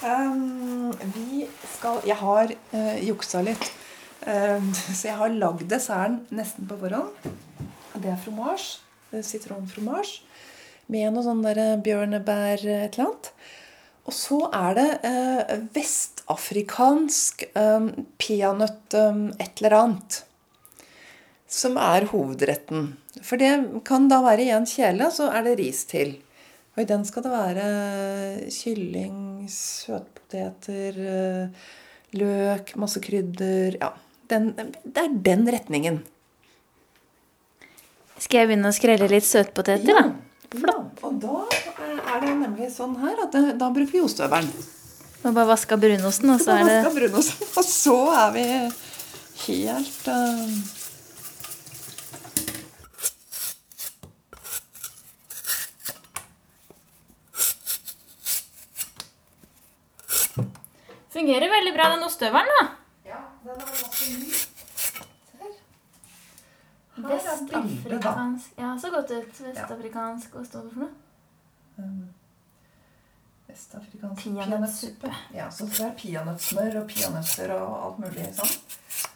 um, 0.07 0.91
vi 1.15 1.45
skal 1.77 2.01
Jeg 2.07 2.19
har 2.19 2.51
uh, 2.73 2.97
juksa 3.03 3.43
litt. 3.45 3.71
Ehm, 4.29 4.71
så 4.97 5.07
jeg 5.09 5.17
har 5.19 5.33
lagd 5.33 5.67
desserten 5.71 6.21
nesten 6.35 6.69
på 6.69 6.77
forhånd. 6.81 7.31
Det 7.97 8.11
er 8.11 8.21
fromage. 8.21 8.79
Sitronfromage. 9.11 10.21
Med 10.91 11.11
noe 11.11 11.23
sånn 11.25 11.43
der 11.43 11.59
bjørnebær 11.83 12.61
et 12.63 12.95
eller 12.95 13.09
annet. 13.09 13.31
Og 14.09 14.15
så 14.17 14.39
er 14.55 14.77
det 14.77 14.87
eh, 15.07 15.51
vestafrikansk 15.75 17.45
eh, 17.51 17.87
peanøtt 18.21 18.97
eh, 18.97 19.21
et 19.43 19.61
eller 19.61 19.77
annet. 19.77 20.17
Som 21.51 21.77
er 21.79 22.07
hovedretten. 22.09 22.93
For 23.19 23.39
det 23.39 23.51
kan 23.87 24.07
da 24.11 24.21
være 24.23 24.47
i 24.47 24.53
en 24.55 24.67
kjele, 24.67 25.11
så 25.13 25.29
er 25.35 25.45
det 25.45 25.57
ris 25.59 25.83
til. 25.89 26.15
Og 26.73 26.83
i 26.83 26.87
den 26.87 27.03
skal 27.07 27.25
det 27.25 27.33
være 27.33 27.65
kylling, 28.55 29.17
søtpoteter, 29.51 31.01
eh, 31.11 31.67
løk, 32.17 32.73
masse 32.79 33.03
krydder. 33.03 33.77
Ja, 33.81 33.91
den, 34.31 34.73
det 34.83 35.03
er 35.03 35.13
den 35.27 35.45
retningen. 35.51 36.01
Skal 38.21 38.43
jeg 38.43 38.51
begynne 38.51 38.69
å 38.69 38.75
skrelle 38.75 39.07
litt 39.09 39.25
søtpoteter, 39.25 39.89
ja. 39.89 40.03
da? 40.05 40.31
Flott. 40.51 40.99
Og 41.07 41.15
da 41.23 41.45
er 42.11 42.21
det 42.21 42.33
nemlig 42.35 42.67
sånn 42.73 42.97
her 43.01 43.23
at 43.23 43.33
det, 43.33 43.55
da 43.59 43.71
bruker 43.73 43.95
vi 43.95 44.03
ostehøvelen. 44.05 44.51
Må 45.21 45.31
bare 45.35 45.51
vaske 45.53 45.77
brunosten, 45.77 46.33
og 46.33 46.41
så 46.41 46.57
er 46.59 46.67
det 46.67 46.93
brunosten, 46.95 47.49
Og 47.55 47.65
så 47.65 47.97
er 48.17 48.31
vi 48.35 48.45
helt 49.45 50.07
uh... 50.09 50.77
Fungerer 61.11 61.51
veldig 61.51 61.73
bra, 61.75 61.89
den 61.93 62.05
ostehøvelen, 62.07 62.53
da. 62.61 62.80
Den 63.41 63.49
er 63.49 63.55
ganske 63.57 64.19
ny. 64.19 64.33
Vestafrikansk 67.01 68.57
Ja, 68.57 68.77
så 68.79 68.89
godt 68.89 69.11
ut. 69.11 69.45
Vestafrikansk 69.47 70.35
Hva 70.35 70.43
står 70.45 70.65
det 70.67 70.73
for 70.73 70.83
noe? 70.83 70.89
Um, 71.77 72.09
Vestafrikansk 73.47 74.27
peanøttsuppe. 74.27 75.13
Ja, 75.35 75.47
så 75.51 75.65
det 75.71 75.81
er 75.87 75.95
peanøttsmør 75.97 76.77
og 76.83 76.91
peanøtter 76.91 77.55
og 77.55 77.73
alt 77.87 78.03
mulig 78.03 78.27
sånn. 78.37 78.53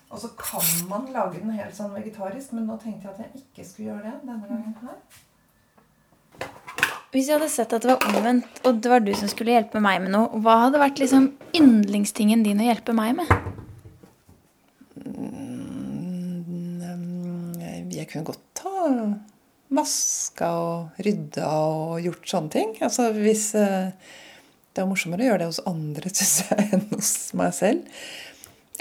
Og 0.10 0.22
så 0.22 0.32
kan 0.40 0.66
man 0.90 1.08
lage 1.14 1.42
den 1.42 1.54
helt 1.58 1.76
sånn 1.76 1.94
vegetarisk, 1.96 2.54
men 2.56 2.68
nå 2.70 2.78
tenkte 2.82 3.10
jeg 3.10 3.14
at 3.14 3.24
jeg 3.26 3.44
ikke 3.44 3.68
skulle 3.68 3.90
gjøre 3.92 4.04
det 4.10 4.16
denne 4.30 4.50
gangen 4.50 4.76
her. 4.82 5.00
Hvis 7.12 7.30
jeg 7.30 7.38
hadde 7.38 7.52
sett 7.52 7.74
at 7.76 7.84
det 7.86 7.94
var 7.94 8.08
omvendt, 8.10 8.62
og 8.68 8.82
det 8.84 8.92
var 8.92 9.04
du 9.04 9.14
som 9.16 9.30
skulle 9.32 9.56
hjelpe 9.56 9.80
meg 9.84 10.02
med 10.04 10.12
noe, 10.16 10.42
hva 10.44 10.66
hadde 10.66 10.82
vært 10.82 11.00
liksom 11.04 11.30
yndlingstingen 11.56 12.44
din 12.44 12.60
å 12.64 12.68
hjelpe 12.68 12.96
meg 12.96 13.16
med? 13.22 13.55
Jeg 18.00 18.10
kunne 18.12 18.28
godt 18.28 18.64
ha 18.66 18.92
vaska 19.76 20.52
og 20.62 21.02
rydda 21.06 21.48
og 21.48 22.04
gjort 22.06 22.30
sånne 22.30 22.54
ting. 22.54 22.76
Altså 22.86 23.10
hvis 23.16 23.50
eh, 23.58 23.92
Det 24.76 24.84
er 24.84 24.90
morsommere 24.90 25.24
å 25.24 25.30
gjøre 25.30 25.42
det 25.44 25.50
hos 25.54 25.64
andre, 25.70 26.12
syns 26.18 26.38
jeg, 26.50 26.70
enn 26.76 26.88
hos 26.92 27.12
meg 27.40 27.54
selv. 27.56 28.06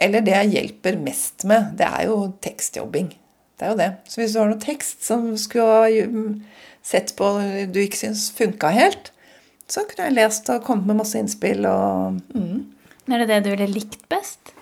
Eller 0.03 0.25
det 0.27 0.35
jeg 0.35 0.55
hjelper 0.57 0.99
mest 0.99 1.47
med, 1.47 1.77
det 1.79 1.87
er 1.87 2.09
jo 2.11 2.19
tekstjobbing. 2.43 3.13
Det 3.55 3.67
er 3.67 3.71
jo 3.71 3.79
det. 3.79 3.91
Så 4.11 4.21
hvis 4.21 4.35
du 4.35 4.41
har 4.41 4.51
noe 4.51 4.63
tekst 4.63 5.05
som 5.07 5.29
skulle 5.39 5.69
ha 5.85 6.25
sett 6.85 7.15
på 7.17 7.29
du 7.71 7.79
ikke 7.85 8.01
syns 8.01 8.27
funka 8.35 8.73
helt, 8.75 9.13
så 9.71 9.87
kunne 9.89 10.11
jeg 10.11 10.19
lest 10.19 10.51
og 10.53 10.67
kommet 10.67 10.91
med 10.91 10.99
masse 10.99 11.17
innspill 11.17 11.65
og 11.71 12.19
mm. 12.35 12.59
Er 13.13 13.21
det 13.21 13.29
det 13.29 13.39
du 13.45 13.51
ville 13.53 13.69
likt 13.69 14.03
best? 14.09 14.54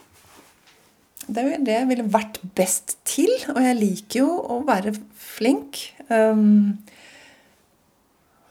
Det 1.27 1.43
er 1.43 1.63
det 1.63 1.77
jeg 1.77 1.89
ville 1.91 2.09
vært 2.11 2.41
best 2.57 2.97
til. 3.09 3.31
Og 3.55 3.61
jeg 3.63 3.79
liker 3.79 4.25
jo 4.25 4.33
å 4.57 4.61
være 4.67 4.95
flink. 5.15 5.85
Um, 6.11 6.83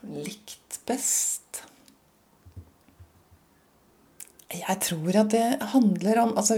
likt 0.02 0.80
best 0.90 1.42
Jeg 4.52 4.78
tror 4.84 5.18
at 5.22 5.30
det 5.32 5.44
handler 5.72 6.20
om 6.24 6.34
altså, 6.40 6.58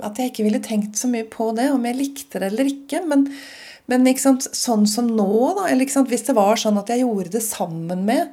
At 0.00 0.18
jeg 0.18 0.30
ikke 0.30 0.46
ville 0.46 0.62
tenkt 0.64 0.96
så 1.00 1.10
mye 1.10 1.26
på 1.28 1.50
det, 1.56 1.68
om 1.72 1.84
jeg 1.84 1.98
likte 1.98 2.40
det 2.40 2.52
eller 2.52 2.70
ikke. 2.70 3.02
Men, 3.08 3.26
men 3.90 4.08
sånn 4.16 4.86
som 4.88 5.10
nå, 5.10 5.32
da, 5.58 5.68
eller 5.68 6.06
hvis 6.08 6.26
det 6.28 6.36
var 6.38 6.60
sånn 6.60 6.80
at 6.80 6.92
jeg 6.92 7.04
gjorde 7.04 7.34
det 7.34 7.44
sammen 7.44 8.06
med 8.08 8.32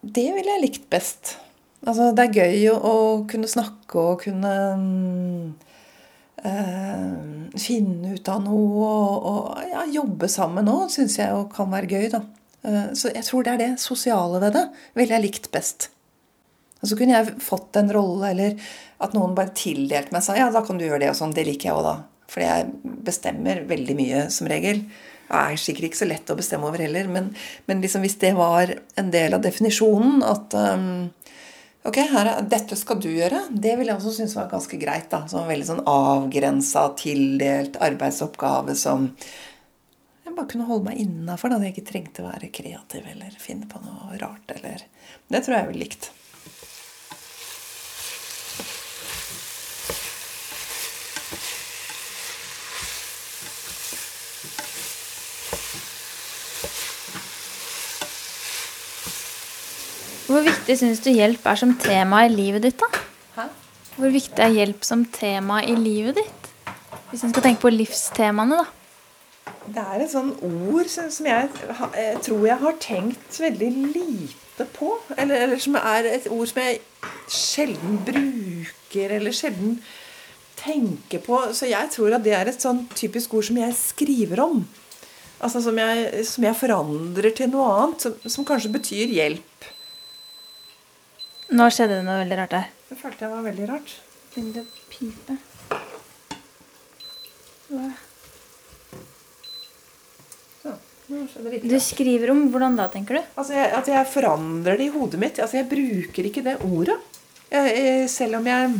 Det 0.00 0.28
ville 0.32 0.56
jeg 0.56 0.64
likt 0.64 0.88
best. 0.92 1.36
Altså, 1.86 2.10
det 2.16 2.24
er 2.24 2.38
gøy 2.42 2.64
å, 2.74 2.94
kunne 3.30 3.50
snakke 3.50 4.00
og 4.02 4.24
kunne 4.24 4.54
øh, 6.42 7.20
finne 7.58 8.16
ut 8.16 8.32
av 8.32 8.42
noe 8.44 8.88
og, 8.88 9.28
og 9.30 9.70
ja, 9.70 9.84
jobbe 10.00 10.30
sammen 10.32 10.70
òg, 10.72 10.88
syns 10.92 11.20
jeg 11.20 11.46
kan 11.54 11.70
være 11.72 11.92
gøy. 11.92 12.10
da. 12.16 12.24
Uh, 12.66 12.90
så 12.98 13.12
jeg 13.14 13.22
tror 13.22 13.46
det 13.46 13.52
er 13.52 13.60
det 13.62 13.70
sosiale 13.78 14.40
ved 14.42 14.56
det 14.56 14.64
ville 14.98 15.14
jeg 15.14 15.24
likt 15.28 15.50
best. 15.54 15.90
Og 16.82 16.90
så 16.90 16.98
kunne 16.98 17.14
jeg 17.14 17.38
fått 17.42 17.78
en 17.78 17.90
rolle, 17.94 18.32
eller 18.32 18.70
at 19.02 19.14
noen 19.14 19.34
bare 19.38 19.54
tildelte 19.56 20.14
meg 20.14 20.22
og 20.22 20.26
sa 20.26 20.36
ja, 20.38 20.48
da 20.54 20.62
kan 20.66 20.78
du 20.78 20.86
gjøre 20.86 21.02
det 21.04 21.12
og 21.12 21.18
sånn. 21.18 21.34
Det 21.34 21.46
liker 21.46 21.70
jeg 21.70 21.78
òg, 21.78 21.86
da. 21.86 21.96
Fordi 22.28 22.46
jeg 22.46 22.96
bestemmer 23.06 23.62
veldig 23.66 23.96
mye 23.98 24.26
som 24.34 24.50
regel. 24.50 24.82
Det 25.28 25.40
er 25.42 25.58
sikkert 25.60 25.90
ikke 25.90 26.00
så 26.00 26.08
lett 26.08 26.30
å 26.32 26.36
bestemme 26.38 26.68
over 26.68 26.80
heller, 26.80 27.08
men, 27.12 27.32
men 27.68 27.82
liksom 27.84 28.04
hvis 28.04 28.16
det 28.22 28.30
var 28.38 28.70
en 29.00 29.10
del 29.12 29.36
av 29.36 29.42
definisjonen 29.44 30.22
at 30.24 30.54
um, 30.56 31.08
Ok, 31.88 31.96
her, 32.10 32.28
dette 32.44 32.76
skal 32.76 32.98
du 33.00 33.08
gjøre. 33.08 33.46
Det 33.48 33.70
vil 33.80 33.88
jeg 33.88 33.96
også 33.96 34.10
synes 34.18 34.34
var 34.36 34.50
ganske 34.50 34.76
greit. 34.76 35.06
da, 35.08 35.22
en 35.24 35.48
veldig 35.48 35.68
sånn 35.70 35.86
avgrensa, 35.88 36.82
tildelt 37.00 37.78
arbeidsoppgave 37.80 38.74
som 38.76 39.06
jeg 40.26 40.34
bare 40.36 40.50
kunne 40.50 40.66
holde 40.68 40.90
meg 40.90 41.00
innafor. 41.00 41.54
At 41.56 41.64
jeg 41.64 41.72
ikke 41.72 41.86
trengte 41.88 42.26
å 42.26 42.28
være 42.28 42.50
kreativ 42.52 43.08
eller 43.08 43.40
finne 43.40 43.70
på 43.70 43.80
noe 43.86 44.20
rart. 44.20 44.52
eller... 44.58 44.84
Det 45.32 45.40
tror 45.44 45.56
jeg 45.56 45.70
ville 45.70 45.86
likt. 45.86 46.10
Hvor 60.38 60.46
viktig 60.46 60.74
syns 60.78 61.00
du 61.02 61.08
hjelp 61.10 61.46
er 61.50 61.58
som 61.58 61.72
tema 61.82 62.20
i 62.22 62.28
livet 62.30 62.62
ditt, 62.62 62.78
da? 62.78 62.86
Hæ? 63.34 63.46
Hvor 63.96 64.12
viktig 64.14 64.42
er 64.44 64.52
hjelp 64.54 64.84
som 64.86 65.00
tema 65.10 65.56
i 65.66 65.72
livet 65.74 66.14
ditt? 66.14 66.50
Hvis 67.10 67.24
en 67.26 67.32
skal 67.32 67.42
tenke 67.42 67.64
på 67.64 67.72
livstemaene, 67.72 68.60
da. 68.60 69.56
Det 69.66 69.82
er 69.82 70.04
et 70.04 70.12
sånn 70.12 70.28
ord 70.46 70.86
som 70.92 71.08
som 71.10 71.26
jeg, 71.26 71.48
jeg 71.98 72.20
tror 72.22 72.44
jeg 72.46 72.56
har 72.60 72.78
tenkt 72.84 73.40
veldig 73.42 73.70
lite 73.96 74.66
på. 74.76 74.92
Eller, 75.16 75.42
eller 75.42 75.64
som 75.64 75.74
er 75.80 76.06
et 76.12 76.28
ord 76.30 76.52
som 76.52 76.60
jeg 76.62 76.78
sjelden 77.34 77.96
bruker, 78.06 79.16
eller 79.16 79.34
sjelden 79.34 79.80
tenker 80.60 81.24
på. 81.26 81.40
Så 81.50 81.66
jeg 81.72 81.90
tror 81.96 82.14
at 82.14 82.22
det 82.28 82.36
er 82.38 82.52
et 82.52 82.62
sånn 82.62 82.84
typisk 82.94 83.34
ord 83.34 83.48
som 83.50 83.58
jeg 83.58 83.74
skriver 83.80 84.44
om. 84.46 84.62
Altså 85.42 85.64
som 85.66 85.82
jeg, 85.82 86.22
som 86.30 86.46
jeg 86.46 86.60
forandrer 86.62 87.34
til 87.34 87.50
noe 87.50 87.74
annet, 87.80 88.06
som, 88.06 88.30
som 88.38 88.46
kanskje 88.46 88.70
betyr 88.78 89.18
hjelp. 89.18 89.68
Nå 91.48 91.66
skjedde 91.72 91.96
det 91.96 92.04
noe 92.04 92.18
veldig 92.20 92.36
rart 92.42 92.52
der. 92.52 92.66
Det 92.90 92.96
følte 93.00 93.24
jeg 93.24 93.32
var 93.32 93.44
veldig 93.46 93.68
rart. 93.70 93.92
Begynte 94.34 94.60
å 94.60 94.66
pipe. 94.92 95.36
Så, 100.58 100.74
nå 101.08 101.22
skjedde 101.32 101.54
det 101.54 101.62
Du 101.72 101.78
skriver 101.80 102.34
om 102.34 102.44
hvordan 102.52 102.76
da, 102.76 102.90
tenker 102.92 103.16
du? 103.16 103.22
Altså 103.40 103.56
jeg, 103.56 103.72
At 103.80 103.88
jeg 103.88 104.10
forandrer 104.12 104.76
det 104.80 104.90
i 104.90 104.92
hodet 104.92 105.22
mitt. 105.24 105.40
Altså 105.40 105.60
Jeg 105.62 105.70
bruker 105.72 106.28
ikke 106.28 106.44
det 106.44 106.58
ordet. 106.68 106.98
Jeg, 107.48 107.72
jeg, 107.80 108.08
selv 108.12 108.42
om 108.42 108.52
jeg? 108.52 108.76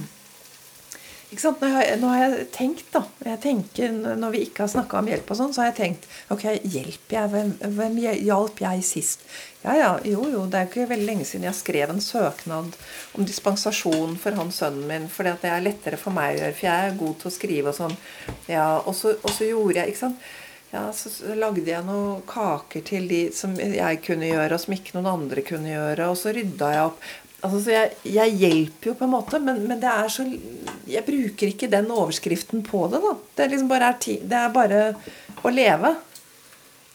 Nå 1.28 1.50
har, 1.60 1.82
jeg, 1.84 1.96
nå 2.00 2.08
har 2.08 2.22
jeg 2.22 2.44
tenkt, 2.54 2.86
da. 2.94 3.02
Jeg 3.20 3.40
tenker, 3.42 3.92
når 4.16 4.32
vi 4.32 4.40
ikke 4.46 4.62
har 4.64 4.70
snakka 4.72 5.02
om 5.02 5.10
hjelp, 5.10 5.28
og 5.28 5.36
sånn, 5.36 5.52
så 5.52 5.60
har 5.60 5.68
jeg 5.68 5.76
tenkt 5.76 6.06
Ok, 6.32 6.46
hjelper 6.64 7.18
jeg? 7.18 7.30
Hvem, 7.34 7.50
hvem 7.76 7.98
hjalp 8.24 8.62
jeg 8.64 8.86
sist? 8.88 9.26
Ja 9.60 9.74
ja, 9.76 9.90
jo 10.08 10.24
jo, 10.32 10.46
det 10.48 10.56
er 10.56 10.64
jo 10.64 10.70
ikke 10.70 10.88
veldig 10.94 11.08
lenge 11.10 11.28
siden 11.28 11.44
jeg 11.44 11.58
skrev 11.58 11.92
en 11.92 12.00
søknad 12.00 12.76
om 13.18 13.28
dispensasjon 13.28 14.16
for 14.22 14.40
han 14.40 14.54
sønnen 14.54 14.88
min, 14.88 15.08
for 15.12 15.28
det 15.28 15.50
er 15.50 15.64
lettere 15.66 16.00
for 16.00 16.16
meg 16.16 16.38
å 16.38 16.40
gjøre, 16.40 16.56
for 16.56 16.70
jeg 16.70 16.88
er 16.88 17.00
god 17.04 17.16
til 17.20 17.30
å 17.30 17.36
skrive 17.36 17.74
og 17.74 17.80
sånn. 17.82 17.96
Ja, 18.48 18.68
og 18.78 18.96
så, 18.96 19.18
og 19.18 19.34
så 19.34 19.50
gjorde 19.50 19.82
jeg, 19.82 19.92
ikke 19.92 20.06
sant 20.06 20.28
ja, 20.70 20.82
så 20.92 21.08
lagde 21.32 21.64
jeg 21.64 21.84
noen 21.86 22.20
kaker 22.28 22.82
til 22.84 23.06
de 23.08 23.22
som 23.32 23.54
jeg 23.56 24.02
kunne 24.04 24.28
gjøre, 24.28 24.52
og 24.52 24.60
som 24.60 24.74
ikke 24.76 24.98
noen 24.98 25.08
andre 25.14 25.44
kunne 25.46 25.70
gjøre. 25.70 26.10
Og 26.12 26.18
så 26.20 26.34
rydda 26.36 26.68
jeg 26.74 26.90
opp. 26.90 27.06
Altså, 27.38 27.61
så 27.62 27.70
jeg, 27.70 27.90
jeg 28.11 28.35
hjelper 28.40 28.90
jo 28.90 28.96
på 28.98 29.07
en 29.07 29.12
måte, 29.12 29.38
men, 29.38 29.61
men 29.70 29.79
det 29.79 29.90
er 29.92 30.09
så 30.11 30.24
Jeg 30.88 31.05
bruker 31.07 31.53
ikke 31.53 31.70
den 31.70 31.90
overskriften 31.94 32.64
på 32.66 32.87
det, 32.90 32.98
da. 33.05 33.12
Det 33.37 33.44
er 33.44 33.53
liksom 33.53 33.70
bare, 33.70 33.92
er 33.92 34.01
ti, 34.03 34.16
det 34.24 34.38
er 34.38 34.55
bare 34.55 34.81
å 35.46 35.53
leve. 35.53 35.92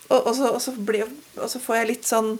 Og, 0.09 0.17
og, 0.17 0.33
så, 0.35 0.49
og, 0.51 0.59
så 0.61 0.73
blir, 0.75 1.07
og 1.37 1.47
så 1.49 1.61
får 1.63 1.79
jeg 1.79 1.91
litt 1.93 2.09
sånn 2.09 2.35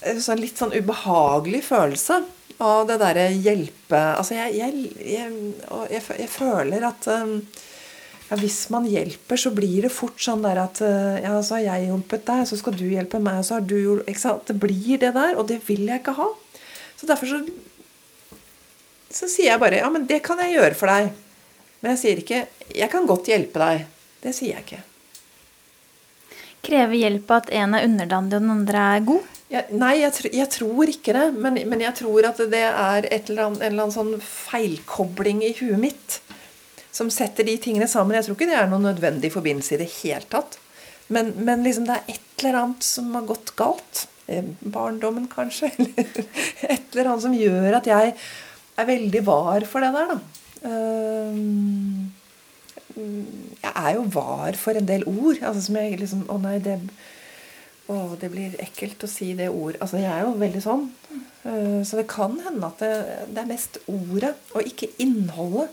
sånn 0.00 0.40
litt 0.40 0.60
sånn 0.60 0.72
ubehagelig 0.72 1.62
følelse 1.66 2.22
av 2.60 2.86
det 2.88 2.98
derre 3.00 3.26
hjelpe 3.32 4.00
Altså, 4.16 4.36
jeg, 4.36 4.56
jeg, 4.60 5.34
jeg, 5.90 6.30
føler 6.30 6.86
at 6.88 7.08
um, 7.12 7.38
ja, 8.30 8.38
hvis 8.38 8.62
man 8.72 8.86
hjelper, 8.88 9.40
så 9.40 9.52
blir 9.54 9.86
det 9.86 9.92
fort 9.92 10.20
sånn 10.22 10.44
der 10.44 10.60
at 10.62 10.82
uh, 10.84 11.16
Ja, 11.20 11.34
så 11.42 11.58
har 11.58 11.66
jeg 11.66 11.90
hjulpet 11.90 12.26
deg, 12.28 12.44
så 12.48 12.60
skal 12.60 12.76
du 12.78 12.86
hjelpe 12.88 13.20
meg, 13.22 13.42
så 13.46 13.58
har 13.58 13.66
du 13.66 14.00
Ikke 14.04 14.22
sant? 14.22 14.46
Det 14.48 14.56
blir 14.60 15.00
det 15.02 15.14
der, 15.16 15.36
og 15.36 15.48
det 15.50 15.60
vil 15.68 15.88
jeg 15.88 16.02
ikke 16.02 16.16
ha. 16.20 16.30
Så 17.00 17.08
derfor 17.08 17.26
så 17.26 17.40
Så 19.10 19.26
sier 19.26 19.52
jeg 19.52 19.60
bare 19.62 19.80
Ja, 19.80 19.88
men 19.90 20.06
det 20.06 20.20
kan 20.26 20.38
jeg 20.44 20.58
gjøre 20.58 20.76
for 20.76 20.92
deg. 20.92 21.10
Men 21.80 21.94
jeg 21.94 22.02
sier 22.04 22.22
ikke 22.22 22.44
Jeg 22.76 22.92
kan 22.92 23.08
godt 23.08 23.32
hjelpe 23.32 23.62
deg. 23.62 23.88
Det 24.20 24.34
sier 24.36 24.58
jeg 24.58 24.66
ikke. 24.66 24.82
Krever 26.60 26.98
hjelp 27.00 27.30
at 27.32 27.48
en 27.56 27.74
er 27.74 27.86
underdanig 27.88 28.36
og 28.36 28.42
den 28.42 28.52
andre 28.52 28.80
er 28.94 29.04
god? 29.08 29.28
Jeg, 29.50 29.66
nei, 29.74 29.94
jeg, 29.98 30.12
tr 30.14 30.26
jeg 30.28 30.48
tror 30.52 30.90
ikke 30.92 31.14
det. 31.16 31.22
Men, 31.34 31.56
men 31.72 31.80
jeg 31.82 31.96
tror 31.98 32.28
at 32.28 32.42
det 32.52 32.66
er 32.68 33.08
et 33.08 33.30
eller 33.32 33.46
annet, 33.48 33.62
en 33.62 33.72
eller 33.72 33.86
annen 33.86 33.96
sånn 33.96 34.12
feilkobling 34.20 35.40
i 35.46 35.54
huet 35.56 35.80
mitt 35.80 36.20
som 36.92 37.10
setter 37.10 37.46
de 37.48 37.56
tingene 37.62 37.88
sammen. 37.88 38.16
Jeg 38.18 38.26
tror 38.26 38.36
ikke 38.36 38.50
det 38.50 38.58
er 38.60 38.68
noen 38.68 38.88
nødvendig 38.90 39.32
forbindelse 39.32 39.76
i 39.76 39.80
det 39.80 39.88
hele 40.02 40.26
tatt. 40.30 40.58
Men, 41.10 41.32
men 41.42 41.64
liksom 41.64 41.86
det 41.88 41.96
er 41.96 42.14
et 42.14 42.42
eller 42.42 42.60
annet 42.60 42.86
som 42.86 43.10
har 43.16 43.26
gått 43.30 43.54
galt. 43.58 44.04
Eh, 44.30 44.46
Barndommen, 44.62 45.26
kanskje. 45.30 45.72
Eller 45.78 46.24
et 46.70 46.94
eller 46.94 47.10
annet 47.10 47.26
som 47.26 47.36
gjør 47.36 47.80
at 47.80 47.90
jeg 47.90 48.14
er 48.80 48.88
veldig 48.88 49.22
var 49.26 49.66
for 49.68 49.84
det 49.84 49.92
der, 49.96 50.14
da. 50.14 50.18
Ehm, 50.70 52.10
jeg 52.96 53.72
er 53.74 53.94
jo 53.96 54.04
var 54.12 54.58
for 54.60 54.76
en 54.76 54.88
del 54.88 55.06
ord. 55.08 55.40
Altså 55.40 55.64
som 55.68 55.78
jeg 55.80 55.98
liksom 56.00 56.26
Å 56.30 56.38
nei, 56.42 56.58
det 56.62 56.78
å, 57.90 58.14
det 58.20 58.28
blir 58.30 58.54
ekkelt 58.62 59.02
å 59.02 59.10
si 59.10 59.32
det 59.34 59.48
ord. 59.50 59.78
Altså, 59.82 59.98
jeg 59.98 60.10
er 60.14 60.22
jo 60.22 60.36
veldig 60.38 60.60
sånn. 60.62 60.84
Eh, 61.42 61.80
Så 61.86 61.98
det 61.98 62.06
kan 62.10 62.36
hende 62.44 62.68
at 62.68 62.82
det, 62.82 62.92
det 63.34 63.42
er 63.42 63.50
mest 63.50 63.80
ordet, 63.90 64.36
og 64.54 64.66
ikke 64.66 64.92
innholdet. 65.02 65.72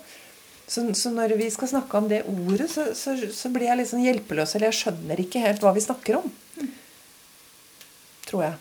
Så, 0.68 0.82
så 1.00 1.12
når 1.14 1.38
vi 1.40 1.46
skal 1.54 1.70
snakke 1.72 2.00
om 2.00 2.10
det 2.12 2.26
ordet, 2.28 2.68
så, 2.74 2.90
så, 2.98 3.14
så 3.32 3.52
blir 3.54 3.70
jeg 3.70 3.80
litt 3.80 3.92
sånn 3.92 4.04
hjelpeløs. 4.04 4.56
Eller 4.58 4.72
jeg 4.72 4.80
skjønner 4.82 5.22
ikke 5.24 5.44
helt 5.46 5.62
hva 5.64 5.76
vi 5.78 5.86
snakker 5.86 6.20
om. 6.24 6.28
Tror 8.28 8.44
jeg. 8.44 8.58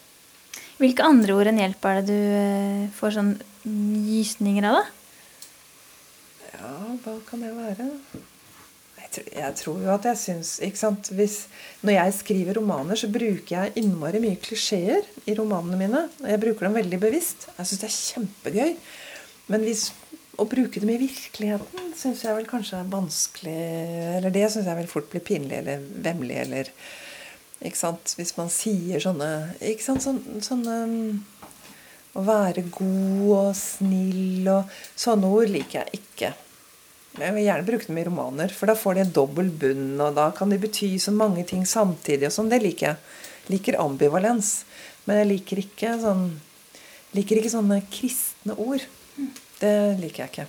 Hvilke 0.77 1.07
andre 1.09 1.35
ord 1.37 1.51
enn 1.51 1.61
hjelp 1.63 1.89
er 1.89 1.99
det 2.01 2.07
du 2.13 2.39
eh, 2.39 2.87
får 2.99 3.17
sånn 3.17 3.35
gysninger 3.67 4.67
av, 4.69 4.79
da? 4.79 4.87
Ja, 6.57 6.73
hva 7.05 7.15
kan 7.29 7.43
det 7.45 7.53
være? 7.57 7.87
Jeg 8.97 9.11
tror, 9.15 9.27
jeg 9.39 9.57
tror 9.61 9.83
jo 9.85 9.93
at 9.95 10.07
jeg 10.11 10.21
syns 10.21 10.53
ikke 10.65 10.81
sant? 10.81 11.11
Hvis, 11.17 11.37
Når 11.87 11.97
jeg 11.97 12.17
skriver 12.19 12.59
romaner, 12.61 12.99
så 12.99 13.09
bruker 13.13 13.53
jeg 13.55 13.75
innmari 13.81 14.21
mye 14.23 14.41
klisjeer 14.43 15.07
i 15.25 15.37
romanene 15.39 15.81
mine. 15.81 16.03
Og 16.23 16.29
jeg 16.33 16.43
bruker 16.43 16.69
dem 16.69 16.77
veldig 16.77 17.01
bevisst. 17.01 17.49
Jeg 17.57 17.71
syns 17.71 17.83
det 17.83 17.89
er 17.89 17.97
kjempegøy. 17.97 18.77
Men 19.53 19.65
hvis, 19.65 19.89
å 20.37 20.45
bruke 20.51 20.83
dem 20.83 20.93
i 20.93 21.01
virkeligheten 21.01 21.93
syns 21.97 22.25
jeg 22.27 22.37
vel 22.37 22.49
kanskje 22.51 22.81
er 22.83 22.89
vanskelig 22.93 23.57
Eller 24.19 24.35
det 24.35 24.45
syns 24.53 24.69
jeg 24.69 24.79
vel 24.83 24.91
fort 24.91 25.09
blir 25.13 25.25
pinlig 25.25 25.63
eller 25.63 25.85
vemmelig 26.05 26.41
eller 26.43 26.73
Ikke 27.65 27.79
sant? 27.79 28.13
Hvis 28.19 28.35
man 28.37 28.51
sier 28.53 29.01
sånne 29.01 29.29
Ikke 29.65 29.85
sant? 29.85 30.05
Sånne, 30.05 30.43
sånne 30.45 30.75
um, 30.85 31.21
Å 32.17 32.25
være 32.27 32.67
god 32.69 33.31
og 33.33 33.53
snill 33.57 34.51
og 34.53 34.75
Sånne 34.93 35.31
ord 35.33 35.53
liker 35.53 35.81
jeg 35.83 36.03
ikke. 36.03 36.33
Jeg 37.17 37.33
vil 37.33 37.47
gjerne 37.47 37.65
bruke 37.65 37.89
dem 37.89 37.97
i 37.97 38.05
romaner, 38.05 38.53
for 38.53 38.69
da 38.69 38.75
får 38.77 38.99
de 38.99 39.03
en 39.07 39.13
dobbel 39.19 39.47
bunn, 39.49 39.95
og 40.05 40.19
da 40.19 40.27
kan 40.37 40.51
de 40.53 40.59
bety 40.61 40.91
så 41.01 41.15
mange 41.17 41.47
ting 41.49 41.63
samtidig 41.65 42.29
og 42.29 42.35
sånn. 42.35 42.51
Det 42.53 42.59
liker 42.61 42.91
jeg. 42.91 42.99
Liker 43.55 43.79
ambivalens. 43.81 44.51
Men 45.07 45.23
jeg 45.23 45.31
liker 45.31 45.63
ikke 45.63 45.95
sånn 46.03 46.27
liker 47.17 47.41
ikke 47.41 47.55
sånne 47.55 47.81
kristne 47.89 48.57
ord. 48.61 48.85
Det 49.61 49.73
liker 50.03 50.27
jeg 50.27 50.33
ikke. 50.33 50.47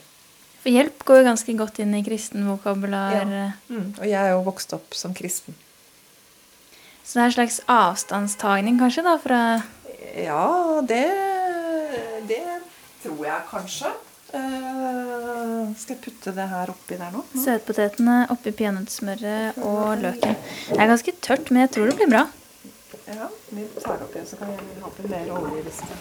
For 0.63 0.73
hjelp 0.73 1.05
går 1.07 1.21
jo 1.21 1.27
ganske 1.29 1.55
godt 1.61 1.79
inn 1.79 1.95
i 1.95 2.03
kristen 2.03 2.43
vokabular. 2.49 3.15
Ja. 3.15 3.45
Mm. 3.71 3.93
Og 3.93 4.03
jeg 4.03 4.19
er 4.19 4.33
jo 4.33 4.43
vokst 4.49 4.75
opp 4.75 4.97
som 4.97 5.15
kristen. 5.15 5.55
Så 7.07 7.15
det 7.15 7.21
er 7.21 7.29
en 7.29 7.35
slags 7.37 7.61
avstandstagning, 7.71 8.79
kanskje, 8.81 9.03
da, 9.05 9.13
fra 9.23 9.39
Ja, 10.19 10.81
det, 10.83 11.05
det 12.27 12.41
tror 12.99 13.21
jeg 13.23 13.45
kanskje. 13.47 13.91
Uh, 14.27 15.71
skal 15.79 15.93
jeg 15.93 16.01
putte 16.03 16.33
det 16.35 16.47
her 16.51 16.67
oppi 16.73 16.97
der 16.99 17.13
nå? 17.15 17.21
søtpotetene 17.39 18.17
oppi 18.33 18.51
peanøttsmøret 18.51 19.61
og 19.63 20.01
løken. 20.01 20.35
Det 20.67 20.81
er 20.83 20.91
ganske 20.91 21.13
tørt, 21.23 21.47
men 21.47 21.63
jeg 21.63 21.71
tror 21.77 21.87
det 21.87 21.95
blir 22.01 22.11
bra. 22.11 22.25
Ja, 23.07 23.29
vi 23.55 23.63
tar 23.79 24.03
oppi, 24.03 24.25
så 24.27 24.41
kan 24.41 24.51
jeg 24.51 24.59
ha 24.83 24.91
på 24.97 25.07
mer 25.07 25.31
olje 25.37 25.63
hvis 25.63 25.79
det 25.87 25.95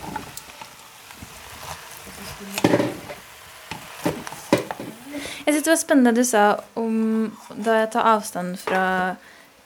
Jeg 5.46 5.54
synes 5.54 5.62
det 5.62 5.70
var 5.70 5.80
spennende 5.84 6.10
det 6.10 6.26
du 6.26 6.28
sa 6.34 6.44
om 6.74 7.30
da 7.54 7.78
jeg 7.84 7.92
tar 7.94 8.10
avstand 8.16 8.58
fra 8.58 8.82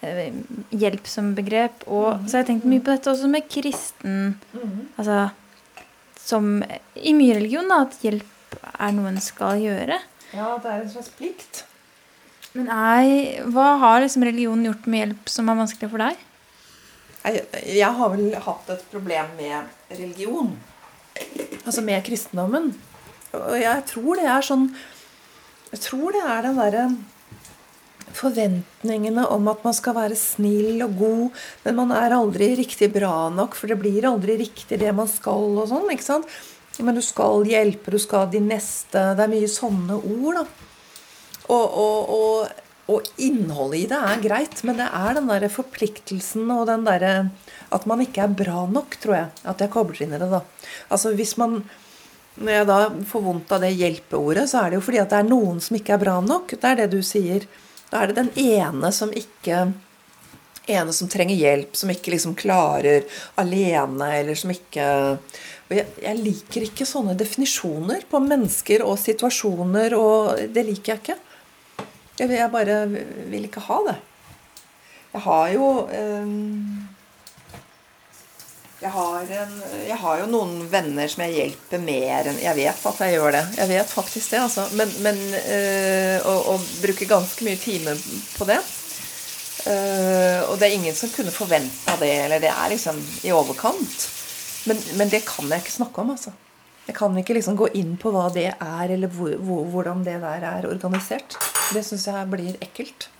hjelp 0.00 1.08
som 1.10 1.34
begrep. 1.36 1.84
Og 1.86 2.24
så 2.24 2.38
har 2.38 2.44
jeg 2.44 2.50
tenkt 2.54 2.68
mye 2.70 2.82
på 2.84 2.94
dette 2.94 3.10
også 3.12 3.28
med 3.30 3.48
kristen 3.52 4.38
Altså 4.96 5.28
som 6.30 6.60
i 6.94 7.12
mye 7.16 7.34
religion, 7.38 7.66
da, 7.70 7.82
at 7.88 7.96
hjelp 8.04 8.54
er 8.70 8.92
noe 8.94 9.10
en 9.10 9.20
skal 9.24 9.58
gjøre. 9.58 9.96
Ja, 10.36 10.52
det 10.62 10.70
er 10.70 10.84
en 10.84 10.92
slags 10.92 11.10
plikt. 11.16 11.64
Men 12.54 12.68
nei, 12.70 13.40
hva 13.50 13.72
har 13.82 14.02
liksom 14.02 14.24
religionen 14.26 14.68
gjort 14.68 14.86
med 14.90 15.02
hjelp 15.04 15.32
som 15.32 15.50
er 15.50 15.58
vanskelig 15.58 15.90
for 15.90 16.02
deg? 16.02 16.22
Jeg, 17.20 17.42
jeg 17.76 17.96
har 17.98 18.12
vel 18.14 18.36
hatt 18.46 18.70
et 18.74 18.84
problem 18.92 19.34
med 19.38 19.96
religion. 19.98 20.54
Altså 21.64 21.82
med 21.84 22.04
kristendommen. 22.06 22.70
Og 23.36 23.56
jeg 23.60 23.86
tror 23.90 24.18
det 24.18 24.26
er 24.26 24.42
sånn 24.42 24.64
Jeg 25.70 25.82
tror 25.84 26.14
det 26.16 26.22
er 26.26 26.40
den 26.48 26.56
derre 26.58 26.84
forventningene 28.16 29.26
om 29.32 29.50
at 29.52 29.64
man 29.66 29.76
skal 29.76 29.96
være 29.96 30.18
snill 30.18 30.80
og 30.86 30.96
god, 31.00 31.42
men 31.66 31.78
man 31.82 31.92
er 31.96 32.16
aldri 32.16 32.52
riktig 32.58 32.90
bra 32.94 33.28
nok, 33.34 33.58
for 33.58 33.70
det 33.70 33.78
blir 33.80 34.08
aldri 34.08 34.38
riktig 34.40 34.80
det 34.80 34.94
man 34.96 35.10
skal 35.10 35.60
og 35.60 35.68
sånn. 35.70 35.90
ikke 35.94 36.06
sant? 36.06 36.40
Men 36.80 36.96
du 36.96 37.02
skal 37.04 37.44
hjelpe, 37.48 37.92
du 37.92 38.00
skal 38.00 38.30
de 38.32 38.40
neste 38.40 39.00
Det 39.16 39.24
er 39.24 39.32
mye 39.32 39.48
sånne 39.50 39.98
ord, 39.98 40.40
da. 40.40 40.44
Og, 41.50 41.78
og, 41.82 42.12
og, 42.14 42.60
og 42.94 43.08
innholdet 43.22 43.80
i 43.80 43.88
det 43.90 44.00
er 44.12 44.22
greit, 44.22 44.62
men 44.66 44.78
det 44.78 44.86
er 44.86 45.16
den 45.18 45.30
derre 45.30 45.50
forpliktelsen 45.50 46.50
og 46.54 46.68
den 46.70 46.86
derre 46.86 47.14
At 47.74 47.86
man 47.90 48.02
ikke 48.04 48.24
er 48.24 48.36
bra 48.38 48.64
nok, 48.70 48.96
tror 49.02 49.16
jeg. 49.16 49.30
At 49.50 49.62
jeg 49.62 49.72
kobler 49.74 50.04
inn 50.04 50.14
i 50.14 50.20
det, 50.20 50.30
da. 50.30 50.44
Altså 50.88 51.14
hvis 51.18 51.36
man 51.40 51.62
Når 52.40 52.54
jeg 52.54 52.68
da 52.70 52.78
får 53.10 53.24
vondt 53.26 53.50
av 53.52 53.64
det 53.66 53.74
hjelpeordet, 53.74 54.46
så 54.48 54.62
er 54.62 54.70
det 54.70 54.78
jo 54.78 54.84
fordi 54.86 55.02
at 55.02 55.10
det 55.10 55.18
er 55.18 55.28
noen 55.28 55.58
som 55.60 55.76
ikke 55.76 55.96
er 55.96 56.04
bra 56.04 56.20
nok. 56.24 56.54
Det 56.54 56.68
er 56.70 56.78
det 56.78 56.92
du 56.94 57.02
sier. 57.04 57.44
Da 57.90 58.02
er 58.02 58.10
det 58.10 58.20
den 58.20 58.32
ene 58.38 58.92
som 58.94 59.12
ikke 59.12 59.70
ene 60.70 60.92
som 60.94 61.08
trenger 61.10 61.34
hjelp, 61.34 61.74
som 61.76 61.90
ikke 61.90 62.12
liksom 62.14 62.36
klarer 62.38 63.06
alene, 63.40 64.12
eller 64.20 64.38
som 64.38 64.52
ikke 64.54 64.86
og 65.70 65.76
jeg, 65.76 65.86
jeg, 66.02 66.18
liker 66.18 66.64
ikke 66.66 66.86
sånne 66.88 67.14
definisjoner 67.14 68.02
på 68.10 68.18
mennesker 68.24 68.82
og 68.82 68.96
situasjoner, 68.98 69.94
og 69.94 70.40
det 70.50 70.64
liker 70.66 70.96
jeg 70.96 71.02
ikke. 71.04 71.18
Jeg, 72.18 72.48
bare 72.50 72.80
vil 72.90 73.46
ikke 73.46 73.62
ha 73.68 73.76
det. 73.86 73.94
Jeg 75.12 75.22
har 75.28 75.44
jo 75.54 75.68
um, 75.86 76.88
jeg 78.80 78.90
har, 78.94 79.32
en, 79.36 79.56
jeg 79.84 79.96
har, 80.00 80.20
jo 80.22 80.26
noen 80.30 80.52
venner 80.72 81.08
som 81.12 81.20
jeg 81.26 81.34
hjelper 81.36 81.82
mer 81.84 82.30
enn 82.30 82.38
Jeg 82.40 82.56
vet 82.56 82.84
at 82.88 83.00
jeg 83.04 83.12
gjør 83.12 83.34
det. 83.36 83.42
Jeg 83.58 83.68
vet 83.68 83.90
faktisk 83.92 84.32
det, 84.32 84.38
altså. 84.40 84.64
Men, 84.78 84.94
men 85.04 85.18
øh, 85.36 86.16
å, 86.24 86.36
å, 86.54 86.54
bruke 86.80 87.08
ganske 87.08 87.44
mye 87.44 87.60
timer 87.60 88.00
på 88.38 88.46
det 88.48 88.56
øh, 89.68 90.48
Og 90.48 90.54
det 90.56 90.70
er 90.70 90.76
ingen 90.78 90.96
som 90.96 91.12
kunne 91.12 91.34
forventa 91.34 91.98
det, 92.00 92.14
eller 92.24 92.40
det 92.40 92.48
er 92.54 92.72
liksom 92.72 93.02
i 93.28 93.34
overkant. 93.36 94.06
Men, 94.70 94.80
men, 94.96 95.12
det 95.12 95.26
kan 95.28 95.52
jeg 95.52 95.60
ikke 95.60 95.76
snakke 95.76 96.00
om, 96.00 96.14
altså. 96.16 96.32
Jeg 96.88 96.96
kan 96.96 97.20
ikke 97.20 97.36
liksom 97.36 97.60
gå 97.60 97.68
inn 97.76 97.92
på 98.00 98.14
hva 98.14 98.30
det 98.32 98.48
er, 98.54 98.94
eller 98.96 99.12
hvor, 99.12 99.36
hvor, 99.44 99.68
hvordan 99.74 100.00
det 100.08 100.16
der 100.24 100.48
er 100.54 100.70
organisert. 100.70 101.36
Det 101.76 101.84
syns 101.84 102.08
jeg 102.08 102.32
blir 102.32 102.56
ekkelt. 102.64 103.10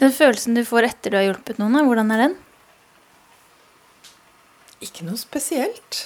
Den 0.00 0.16
følelsen 0.16 0.56
du 0.56 0.64
får 0.66 0.88
etter 0.88 1.12
du 1.12 1.20
har 1.20 1.28
hjulpet 1.28 1.60
noen, 1.60 1.84
hvordan 1.84 2.16
er 2.16 2.24
den? 2.24 2.40
Ikke 4.84 5.06
noe 5.06 5.18
spesielt. 5.20 6.04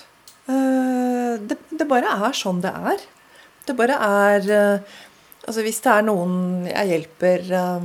Eh, 0.48 1.34
det, 1.44 1.58
det 1.70 1.88
bare 1.90 2.14
er 2.28 2.36
sånn 2.36 2.62
det 2.64 2.72
er. 2.72 3.04
Det 3.68 3.76
bare 3.76 3.98
er 4.00 4.50
eh, 4.54 4.96
Altså 5.48 5.62
hvis 5.64 5.78
det 5.80 5.92
er 5.92 6.04
noen 6.04 6.32
jeg 6.68 6.88
hjelper 6.90 7.44
eh, 7.56 7.84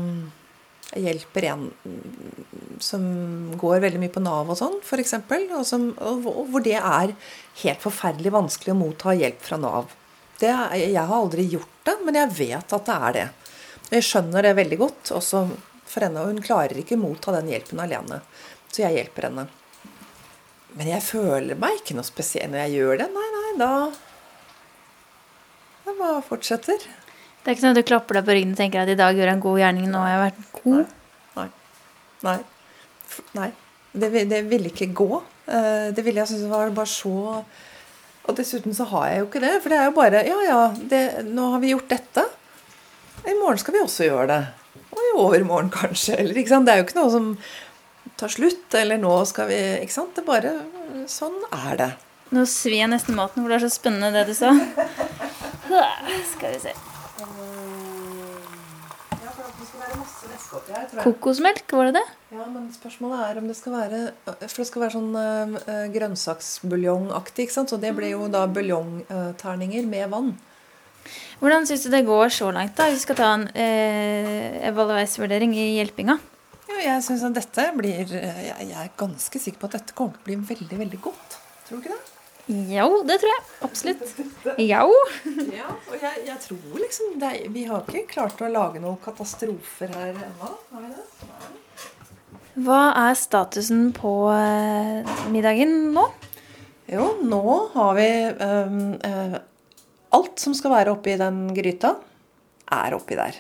Jeg 0.90 1.04
hjelper 1.06 1.46
en 1.48 1.62
som 2.84 3.04
går 3.60 3.80
veldig 3.86 4.02
mye 4.02 4.12
på 4.12 4.24
Nav 4.24 4.50
og 4.52 4.58
sånn, 4.60 4.76
f.eks., 4.84 5.14
og, 5.16 6.26
og 6.28 6.50
hvor 6.52 6.64
det 6.66 6.76
er 6.76 7.14
helt 7.62 7.84
forferdelig 7.86 8.34
vanskelig 8.36 8.74
å 8.74 8.80
motta 8.82 9.14
hjelp 9.16 9.40
fra 9.46 9.60
Nav. 9.62 9.94
Det, 10.42 10.52
jeg 10.82 10.98
har 11.00 11.14
aldri 11.16 11.46
gjort 11.48 11.88
det, 11.88 11.96
men 12.04 12.20
jeg 12.20 12.34
vet 12.42 12.76
at 12.76 12.90
det 12.90 12.98
er 13.08 13.16
det. 13.16 13.26
Jeg 13.94 14.08
skjønner 14.10 14.44
det 14.44 14.54
veldig 14.60 14.80
godt, 14.82 15.14
også 15.16 15.46
for 15.88 16.04
henne. 16.04 16.26
Og 16.26 16.34
hun 16.34 16.44
klarer 16.44 16.82
ikke 16.82 17.00
motta 17.00 17.38
den 17.38 17.54
hjelpen 17.54 17.80
alene. 17.86 18.20
Så 18.68 18.84
jeg 18.84 18.98
hjelper 19.00 19.30
henne. 19.30 19.48
Men 20.78 20.90
jeg 20.90 21.06
føler 21.06 21.60
meg 21.60 21.80
ikke 21.80 21.96
noe 21.98 22.08
spesiell 22.08 22.50
når 22.52 22.66
jeg 22.66 22.80
gjør 22.80 23.02
det. 23.04 23.08
Nei, 23.14 23.28
nei, 23.36 23.52
da 23.62 23.72
Jeg 25.84 25.98
bare 26.00 26.24
fortsetter. 26.26 26.86
Det 27.44 27.52
er 27.52 27.58
ikke 27.58 27.66
sånn 27.66 27.76
at 27.76 27.82
du 27.82 27.88
klapper 27.88 28.18
deg 28.18 28.26
på 28.28 28.36
ryggen 28.38 28.56
og 28.56 28.60
tenker 28.62 28.82
at 28.82 28.90
i 28.90 28.98
dag 28.98 29.18
gjør 29.18 29.28
jeg 29.30 29.36
en 29.36 29.44
god 29.44 29.60
gjerning, 29.60 29.90
nå 29.92 30.00
har 30.00 30.14
jeg 30.14 30.22
vært 30.24 30.44
god? 30.62 30.94
Nei. 31.36 31.48
Nei. 32.24 32.38
Nei. 33.36 33.50
Det, 33.94 34.10
det 34.32 34.40
ville 34.50 34.72
ikke 34.72 34.90
gå. 34.96 35.10
Eh, 35.46 35.92
det 35.94 36.06
ville 36.06 36.24
jeg 36.24 36.32
synes 36.32 36.48
var 36.48 36.72
bare 36.74 36.88
så 36.88 37.44
Og 38.24 38.38
dessuten 38.38 38.72
så 38.74 38.88
har 38.94 39.10
jeg 39.10 39.20
jo 39.20 39.26
ikke 39.28 39.42
det. 39.44 39.52
For 39.62 39.74
det 39.74 39.80
er 39.82 39.90
jo 39.90 39.96
bare 39.98 40.24
Ja, 40.26 40.40
ja, 40.48 40.62
det, 40.90 41.04
nå 41.28 41.52
har 41.54 41.62
vi 41.62 41.74
gjort 41.74 41.92
dette. 41.92 42.24
I 43.28 43.36
morgen 43.38 43.60
skal 43.60 43.76
vi 43.76 43.84
også 43.84 44.08
gjøre 44.08 44.30
det. 44.32 44.42
Og 44.96 45.04
i 45.04 45.14
overmorgen 45.20 45.72
kanskje. 45.74 46.16
Eller, 46.22 46.40
ikke 46.40 46.56
sant? 46.56 46.66
Det 46.68 46.74
er 46.74 46.82
jo 46.82 46.88
ikke 46.88 47.02
noe 47.02 47.12
som 47.12 47.30
tar 48.20 48.32
slutt, 48.32 48.68
eller 48.80 49.00
nå 49.02 49.14
skal 49.30 49.50
vi 49.52 49.60
Ikke 49.84 49.96
sant? 49.96 50.16
Det 50.16 50.26
bare 50.28 50.56
Sånn 51.10 51.36
er 51.52 51.78
det. 51.80 51.92
Nå 52.34 52.46
svir 52.50 52.80
jeg 52.80 52.90
nesten 52.90 53.18
maten, 53.18 53.44
for 53.44 53.52
det 53.52 53.60
er 53.60 53.66
så 53.68 53.74
spennende 53.74 54.14
det 54.16 54.26
du 54.32 54.34
sa. 54.38 54.54
Skal 56.34 56.54
vi 56.54 56.60
se. 56.64 56.74
Kokosmelk, 61.04 61.66
var 61.74 61.90
det 61.90 61.98
det? 61.98 62.04
Ja, 62.34 62.46
men 62.46 62.68
spørsmålet 62.74 63.22
er 63.26 63.40
om 63.42 63.48
det 63.50 63.56
skal 63.58 63.76
være 63.76 64.00
For 64.46 64.62
det 64.62 64.68
skal 64.70 64.84
være 64.84 64.96
sånn 64.96 65.16
uh, 65.18 65.86
grønnsaksbuljongaktig, 65.94 67.48
ikke 67.48 67.56
sant? 67.56 67.74
Så 67.74 67.80
det 67.82 67.94
blir 67.98 68.14
jo 68.14 68.28
da 68.34 68.46
buljongterninger 68.50 69.88
med 69.90 70.10
vann. 70.14 70.34
Hvordan 71.42 71.68
syns 71.68 71.86
du 71.86 71.92
det 71.92 72.06
går 72.08 72.32
så 72.34 72.52
langt, 72.56 72.78
da? 72.78 72.88
Vi 72.94 73.02
skal 73.02 73.18
ta 73.20 73.34
en 73.36 73.50
eh, 73.60 74.62
evalueringsvurdering 74.70 75.52
i 75.58 75.74
hjelpinga. 75.76 76.16
Ja, 76.70 76.80
jeg 76.80 77.04
syns 77.06 77.26
at 77.28 77.36
dette 77.36 77.68
blir 77.76 78.02
jeg, 78.04 78.24
jeg 78.24 78.80
er 78.80 78.92
ganske 79.00 79.40
sikker 79.42 79.62
på 79.62 79.70
at 79.70 79.80
dette 79.80 79.96
kommer 79.98 80.16
til 80.16 80.24
å 80.24 80.28
bli 80.30 80.38
veldig, 80.54 80.80
veldig 80.86 81.00
godt. 81.04 81.38
Tror 81.68 81.80
du 81.80 81.84
ikke 81.84 81.96
det? 81.96 82.14
Jo, 82.74 82.88
det 83.08 83.22
tror 83.22 83.32
jeg. 83.32 83.44
Absolutt. 83.64 84.10
Jo. 84.74 84.88
ja, 85.56 85.70
og 85.72 85.94
jeg, 85.96 86.26
jeg 86.28 86.40
tror 86.44 86.74
liksom 86.76 87.14
er, 87.24 87.38
Vi 87.56 87.64
har 87.70 87.86
ikke 87.88 88.10
klart 88.12 88.42
å 88.44 88.50
lage 88.52 88.82
noen 88.84 89.00
katastrofer 89.04 89.94
her 89.96 90.12
ennå. 90.12 90.50
Har 90.74 90.84
vi 90.84 90.92
det? 90.92 91.06
Hva 92.64 92.82
er 93.08 93.16
statusen 93.18 93.88
på 93.96 94.14
eh, 94.30 95.16
middagen 95.34 95.94
nå? 95.96 96.04
Jo, 96.92 97.08
nå 97.24 97.42
har 97.74 97.96
vi 97.98 98.10
uh, 98.28 99.40
Alt 100.14 100.44
som 100.44 100.54
skal 100.54 100.76
være 100.76 100.94
oppi 100.94 101.16
den 101.18 101.48
gryta, 101.56 101.96
er 102.76 102.94
oppi 102.94 103.18
der. 103.18 103.40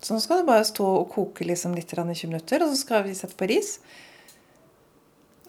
Så 0.00 0.16
nå 0.16 0.20
skal 0.24 0.40
det 0.40 0.48
bare 0.48 0.64
stå 0.64 0.86
og 1.02 1.10
koke 1.12 1.44
liksom 1.44 1.74
litt 1.76 1.92
i 1.92 1.96
20 1.96 2.30
minutter, 2.30 2.62
og 2.64 2.72
så 2.72 2.78
skal 2.80 3.04
vi 3.04 3.16
sette 3.16 3.36
på 3.36 3.48
ris 3.50 3.76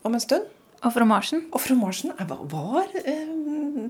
om 0.03 0.13
en 0.15 0.23
stund. 0.23 0.49
Og 0.81 0.93
fromasjen? 0.95 1.45
Og 1.53 1.61
fromasjen 1.61 2.13
var, 2.17 2.41
var 2.49 2.89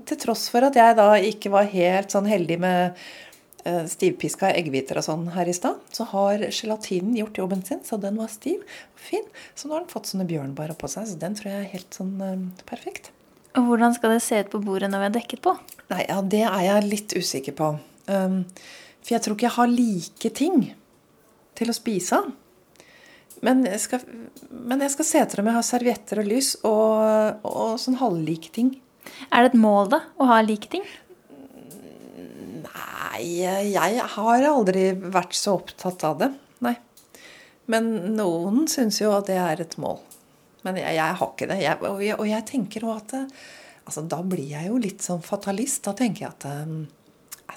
til 0.06 0.18
tross 0.20 0.46
for 0.52 0.66
at 0.66 0.76
jeg 0.76 0.96
da 0.98 1.08
ikke 1.16 1.52
var 1.52 1.70
helt 1.72 2.12
sånn 2.12 2.28
heldig 2.28 2.58
med 2.60 2.98
eh, 3.64 3.86
stivpiska 3.88 4.50
eggehviter 4.52 5.00
og 5.00 5.06
sånn 5.06 5.24
her 5.34 5.48
i 5.48 5.56
stad, 5.56 5.80
så 5.94 6.06
har 6.12 6.44
gelatinen 6.44 7.16
gjort 7.16 7.40
jobben 7.40 7.64
sin, 7.66 7.80
så 7.86 7.98
den 8.00 8.20
var 8.20 8.30
stiv 8.32 8.60
og 8.60 9.02
fin. 9.08 9.24
Så 9.56 9.66
nå 9.66 9.76
har 9.78 9.86
den 9.86 9.92
fått 9.92 10.12
sånne 10.12 10.28
bjørnbær 10.28 10.76
oppå 10.76 10.90
seg, 10.92 11.08
så 11.08 11.18
den 11.20 11.38
tror 11.38 11.54
jeg 11.54 11.64
er 11.64 11.72
helt 11.72 11.98
sånn 11.98 12.14
eh, 12.28 12.46
perfekt. 12.68 13.10
Og 13.56 13.66
hvordan 13.68 13.96
skal 13.96 14.14
det 14.14 14.22
se 14.24 14.38
ut 14.40 14.52
på 14.52 14.62
bordet 14.64 14.88
når 14.92 15.02
vi 15.02 15.08
har 15.08 15.16
dekket 15.16 15.42
på? 15.44 15.56
Nei, 15.92 16.04
ja, 16.06 16.20
Det 16.24 16.44
er 16.48 16.62
jeg 16.68 16.88
litt 16.88 17.16
usikker 17.16 17.56
på. 17.56 17.74
Um, 18.08 18.44
for 19.02 19.16
jeg 19.16 19.24
tror 19.24 19.36
ikke 19.36 19.48
jeg 19.48 19.58
har 19.58 19.74
like 19.74 20.32
ting 20.38 20.62
til 21.58 21.70
å 21.72 21.76
spise 21.76 22.22
av. 22.22 22.30
Men 23.42 23.64
men 23.66 24.84
jeg 24.84 24.92
skal 24.94 25.06
se 25.08 25.22
etter 25.22 25.42
om 25.42 25.50
jeg 25.50 25.58
har 25.58 25.66
servietter 25.66 26.22
og 26.22 26.28
lys 26.30 26.54
og, 26.68 27.42
og 27.42 27.74
sånn 27.82 27.98
halvlike 27.98 28.52
ting. 28.54 28.76
Er 29.34 29.42
det 29.42 29.52
et 29.52 29.58
mål, 29.58 29.90
da, 29.92 30.02
å 30.22 30.28
ha 30.30 30.38
like 30.46 30.70
ting? 30.70 30.84
Nei, 32.62 33.24
jeg 33.72 34.06
har 34.14 34.46
aldri 34.46 34.92
vært 34.94 35.34
så 35.36 35.56
opptatt 35.58 36.06
av 36.06 36.22
det. 36.22 36.30
Nei. 36.62 36.76
Men 37.72 37.90
noen 38.16 38.66
syns 38.70 39.00
jo 39.02 39.12
at 39.16 39.28
det 39.30 39.40
er 39.40 39.64
et 39.64 39.76
mål. 39.82 39.98
Men 40.62 40.78
jeg, 40.78 40.94
jeg 40.98 41.18
har 41.18 41.34
ikke 41.34 41.50
det. 41.50 41.58
Jeg, 41.64 41.80
og, 41.82 42.00
jeg, 42.04 42.16
og, 42.18 42.28
jeg, 42.30 42.46
tenker 42.46 42.86
òg 42.86 43.00
at 43.00 43.14
altså, 43.18 44.06
Da 44.06 44.22
blir 44.22 44.46
jeg 44.54 44.70
jo 44.70 44.78
litt 44.78 45.02
sånn 45.02 45.22
fatalist. 45.26 45.82
Da 45.88 45.96
tenker 45.98 46.28
jeg 46.28 46.34
at 46.36 46.48
um, 46.62 46.84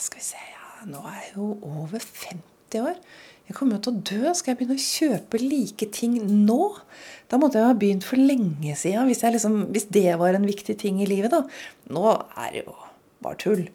Skal 0.01 0.21
vi 0.21 0.27
se 0.34 0.54
Nå 0.86 1.02
er 1.10 1.21
jeg 1.21 1.32
jo 1.36 1.48
over 1.65 2.02
50 2.02 2.82
år. 2.82 3.00
Jeg 3.45 3.58
kommer 3.58 3.78
jo 3.78 3.84
til 3.86 3.93
å 3.93 4.04
dø. 4.10 4.34
Skal 4.34 4.54
jeg 4.54 4.60
begynne 4.60 4.78
å 4.78 4.86
kjøpe 4.86 5.41
like 5.41 5.88
ting 5.93 6.15
nå? 6.45 6.62
Da 7.30 7.38
måtte 7.41 7.62
jeg 7.62 7.69
ha 7.69 7.78
begynt 7.78 8.06
for 8.08 8.21
lenge 8.21 8.74
siden, 8.78 9.06
hvis, 9.10 9.21
liksom, 9.36 9.60
hvis 9.74 9.89
det 9.93 10.15
var 10.21 10.38
en 10.38 10.48
viktig 10.50 10.78
ting 10.82 11.02
i 11.02 11.10
livet. 11.10 11.34
da. 11.34 11.43
Nå 11.93 12.06
er 12.13 12.56
det 12.56 12.65
jo 12.65 12.76
bare 13.26 13.41
tull. 13.41 13.67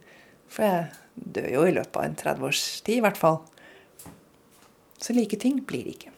For 0.50 0.66
jeg 0.66 1.30
dør 1.38 1.50
jo 1.54 1.66
i 1.68 1.76
løpet 1.76 2.00
av 2.00 2.08
en 2.08 2.18
30 2.18 2.48
års 2.50 2.64
tid, 2.86 2.98
i 2.98 3.04
hvert 3.04 3.20
fall. 3.20 3.40
Så 5.00 5.14
like 5.16 5.38
ting 5.40 5.62
blir 5.66 5.86
det 5.86 5.96
ikke. 5.98 6.16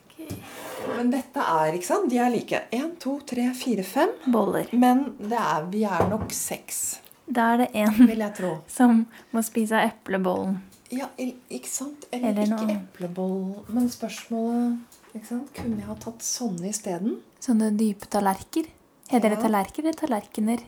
Men 0.97 1.13
dette 1.13 1.45
er, 1.45 1.77
ikke 1.77 1.87
sant? 1.87 2.09
De 2.11 2.19
er 2.19 2.33
like. 2.33 2.65
Én, 2.75 2.91
to, 3.01 3.19
tre, 3.29 3.51
fire, 3.57 3.85
fem. 3.87 4.17
Boller. 4.33 4.73
Men 4.73 5.11
er, 5.29 5.69
vi 5.71 5.85
er 5.87 6.09
nok 6.11 6.33
seks. 6.35 7.03
Da 7.33 7.53
er 7.53 7.63
det 7.63 7.71
én 7.79 8.65
som 8.69 9.05
må 9.31 9.45
spise 9.47 9.79
av 9.79 9.93
eplebollen. 9.93 10.59
Ja, 10.93 11.09
ikke 11.17 11.71
sant? 11.71 12.05
Eller, 12.13 12.35
Eller 12.35 12.53
ikke 12.53 12.77
epleboll. 12.77 13.63
Men 13.73 13.89
spørsmålet 13.93 15.17
ikke 15.17 15.27
sant? 15.29 15.51
Kunne 15.57 15.81
jeg 15.81 15.89
ha 15.89 15.97
tatt 16.01 16.25
sånne 16.25 16.71
isteden? 16.73 17.19
Sånne 17.43 17.73
dype 17.77 18.09
tallerker? 18.13 18.69
Heter 19.09 19.29
ja. 19.29 19.35
det 19.35 19.43
tallerker 19.45 19.85
eller 19.85 19.99
tallerkener? 19.99 20.63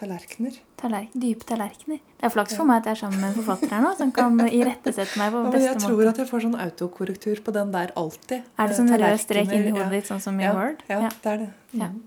Tallerkener. 0.00 0.54
Tallerk 0.80 1.12
dype 1.12 1.44
tallerkener. 1.44 1.98
Det 2.00 2.24
er 2.24 2.32
flaks 2.32 2.54
for 2.56 2.68
meg 2.68 2.80
at 2.80 2.86
jeg 2.88 2.96
er 2.96 3.00
sammen 3.02 3.20
med 3.20 3.34
en 3.34 3.42
forfatter 3.42 3.72
her 3.74 3.82
nå, 3.84 3.90
som 3.98 4.12
kan 4.16 4.38
irettesette 4.46 5.20
meg 5.20 5.34
på 5.34 5.42
beste 5.42 5.58
måte. 5.58 5.64
Jeg 5.66 5.82
tror 5.82 5.98
måte. 5.98 6.12
at 6.12 6.20
jeg 6.22 6.28
får 6.30 6.44
sånn 6.46 6.54
autokorrektur 6.64 7.42
på 7.44 7.54
den 7.56 7.74
der 7.74 7.92
alltid. 8.00 8.46
Er 8.56 8.70
det 8.70 8.78
sånn 8.78 8.88
rød 8.94 9.20
strek 9.20 9.52
inni 9.52 9.74
hodet 9.74 9.90
ditt, 9.98 10.08
sånn 10.08 10.22
som 10.24 10.40
i 10.40 10.46
ja, 10.46 10.54
Word? 10.56 10.80
Ja, 10.88 11.02
ja, 11.04 11.10
det 11.24 11.34
er 11.34 11.42
det. 11.42 11.50
Mm. 11.74 11.98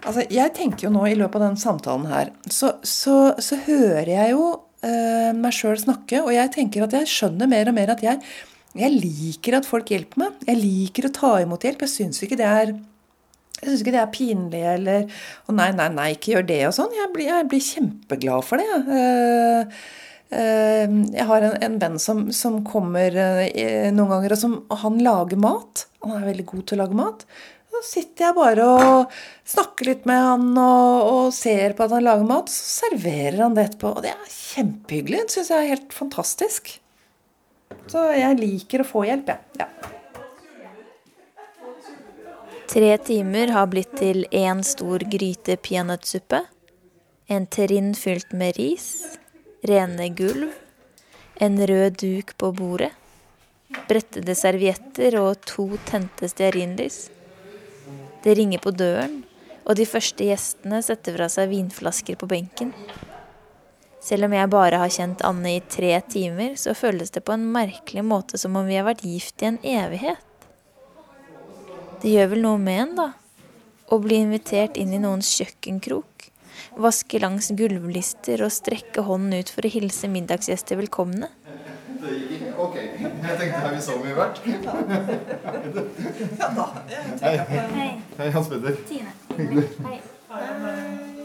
Altså, 0.00 0.24
jeg 0.32 0.54
tenker 0.56 0.88
jo 0.88 0.94
nå 0.96 1.04
i 1.10 1.18
løpet 1.18 1.36
av 1.42 1.44
den 1.50 1.60
samtalen 1.60 2.08
her, 2.08 2.32
så, 2.48 2.72
så, 2.80 3.18
så 3.36 3.60
hører 3.66 4.12
jeg 4.14 4.32
jo 4.32 4.48
meg 4.84 5.54
sjøl 5.56 5.78
snakke, 5.80 6.20
og 6.20 6.28
jeg 6.34 6.50
tenker 6.54 6.84
at 6.84 6.92
jeg 6.94 7.08
skjønner 7.10 7.48
mer 7.50 7.70
og 7.70 7.74
mer 7.78 7.94
at 7.96 8.02
jeg 8.04 8.20
Jeg 8.76 8.92
liker 8.92 9.56
at 9.56 9.64
folk 9.64 9.88
hjelper 9.88 10.20
meg. 10.20 10.32
Jeg 10.44 10.60
liker 10.60 11.06
å 11.08 11.12
ta 11.16 11.30
imot 11.40 11.62
hjelp. 11.64 11.80
Jeg 11.86 11.94
syns 11.94 12.20
ikke 12.22 12.36
det 12.36 12.44
er 12.44 12.74
jeg 13.56 13.70
syns 13.70 13.82
ikke 13.82 13.94
det 13.94 14.00
er 14.02 14.12
pinlig 14.12 14.62
eller 14.68 15.06
Å, 15.48 15.54
nei, 15.56 15.70
nei, 15.76 15.88
nei, 15.94 16.10
ikke 16.12 16.34
gjør 16.34 16.48
det 16.50 16.58
og 16.68 16.74
sånn. 16.76 16.92
Jeg 16.96 17.12
blir, 17.14 17.30
jeg 17.30 17.48
blir 17.48 17.64
kjempeglad 17.64 18.44
for 18.44 18.60
det. 18.60 18.80
Uh, 18.90 19.78
uh, 20.36 20.96
jeg 21.16 21.26
har 21.30 21.46
en, 21.48 21.56
en 21.64 21.78
venn 21.80 21.96
som, 22.02 22.26
som 22.36 22.60
kommer 22.68 23.16
noen 23.16 24.12
ganger, 24.12 24.36
og 24.36 24.42
som 24.42 24.58
og 24.60 24.80
han 24.84 25.00
lager 25.06 25.40
mat. 25.40 25.86
Han 26.04 26.18
er 26.18 26.28
veldig 26.28 26.48
god 26.52 26.66
til 26.68 26.76
å 26.76 26.84
lage 26.84 27.00
mat. 27.00 27.24
Så 27.76 27.82
sitter 27.84 28.28
jeg 28.30 28.36
bare 28.38 28.66
og 28.72 29.16
snakker 29.44 29.90
litt 29.90 30.06
med 30.08 30.16
han 30.16 30.46
og, 30.56 31.08
og 31.10 31.34
ser 31.36 31.74
på 31.76 31.84
at 31.84 31.92
han 31.92 32.06
lager 32.06 32.24
mat. 32.28 32.48
Så 32.48 32.86
serverer 32.86 33.42
han 33.42 33.56
det 33.56 33.66
etterpå. 33.68 33.90
Og 33.98 34.06
det 34.06 34.14
er 34.14 34.32
kjempehyggelig. 34.32 35.26
Det 35.26 35.34
syns 35.36 35.52
jeg 35.52 35.64
er 35.64 35.74
helt 35.74 35.96
fantastisk. 35.96 36.70
Så 37.90 38.02
jeg 38.16 38.38
liker 38.40 38.82
å 38.82 38.88
få 38.88 39.04
hjelp, 39.10 39.28
jeg. 39.28 39.60
Ja. 39.60 39.68
Tre 42.66 42.90
timer 43.06 43.52
har 43.54 43.68
blitt 43.70 43.92
til 44.00 44.24
én 44.34 44.62
stor 44.66 45.04
gryte 45.12 45.58
peanøttsuppe, 45.60 46.42
en 47.30 47.46
terrine 47.46 47.94
fylt 47.94 48.32
med 48.36 48.56
ris, 48.58 48.88
rene 49.66 50.08
gulv, 50.18 50.50
en 51.40 51.60
rød 51.70 52.00
duk 52.02 52.32
på 52.40 52.50
bordet, 52.58 52.90
brettede 53.86 54.34
servietter 54.38 55.18
og 55.20 55.44
to 55.46 55.68
tente 55.88 56.30
stearinlys. 56.32 57.04
Det 58.26 58.34
ringer 58.34 58.58
på 58.58 58.72
døren, 58.74 59.20
og 59.62 59.76
de 59.78 59.84
første 59.86 60.26
gjestene 60.26 60.80
setter 60.82 61.14
fra 61.14 61.28
seg 61.30 61.52
vinflasker 61.52 62.16
på 62.18 62.26
benken. 62.26 62.72
Selv 64.02 64.26
om 64.26 64.34
jeg 64.34 64.50
bare 64.50 64.80
har 64.82 64.90
kjent 64.90 65.22
Anne 65.26 65.52
i 65.56 65.60
tre 65.70 65.92
timer, 66.10 66.56
så 66.58 66.74
føles 66.74 67.14
det 67.14 67.22
på 67.22 67.36
en 67.36 67.46
merkelig 67.54 68.02
måte 68.02 68.38
som 68.42 68.58
om 68.58 68.66
vi 68.66 68.80
har 68.80 68.86
vært 68.88 69.04
gift 69.06 69.42
i 69.42 69.52
en 69.52 69.60
evighet. 69.62 70.26
Det 72.02 72.16
gjør 72.16 72.32
vel 72.34 72.42
noe 72.48 72.58
med 72.62 72.82
en, 72.82 72.92
da. 72.98 73.06
Å 73.94 73.98
bli 74.02 74.18
invitert 74.24 74.74
inn 74.82 74.90
i 74.90 75.02
noens 75.02 75.30
kjøkkenkrok. 75.38 76.26
Vaske 76.82 77.22
langs 77.22 77.52
gulvlister 77.54 78.42
og 78.42 78.54
strekke 78.54 79.06
hånden 79.06 79.38
ut 79.38 79.54
for 79.54 79.66
å 79.66 79.70
hilse 79.70 80.10
middagsgjester 80.10 80.82
velkomne. 80.82 81.30
Det 82.06 82.18
gikk 82.20 82.30
ikke? 82.36 82.52
Ok. 82.58 82.76
Jeg 82.76 83.38
tenkte 83.40 83.60
her 83.60 83.74
vi 83.74 83.80
så 83.82 83.98
mye 84.04 84.16
verdt? 84.16 84.42
Ja 86.38 86.48
da. 86.56 86.66
Hei. 87.22 87.90
Hei, 88.18 88.30
Hans 88.30 88.48
Petter. 88.48 88.78
Tine. 88.88 89.10
Hei. 89.36 90.00
Hei. 90.30 91.15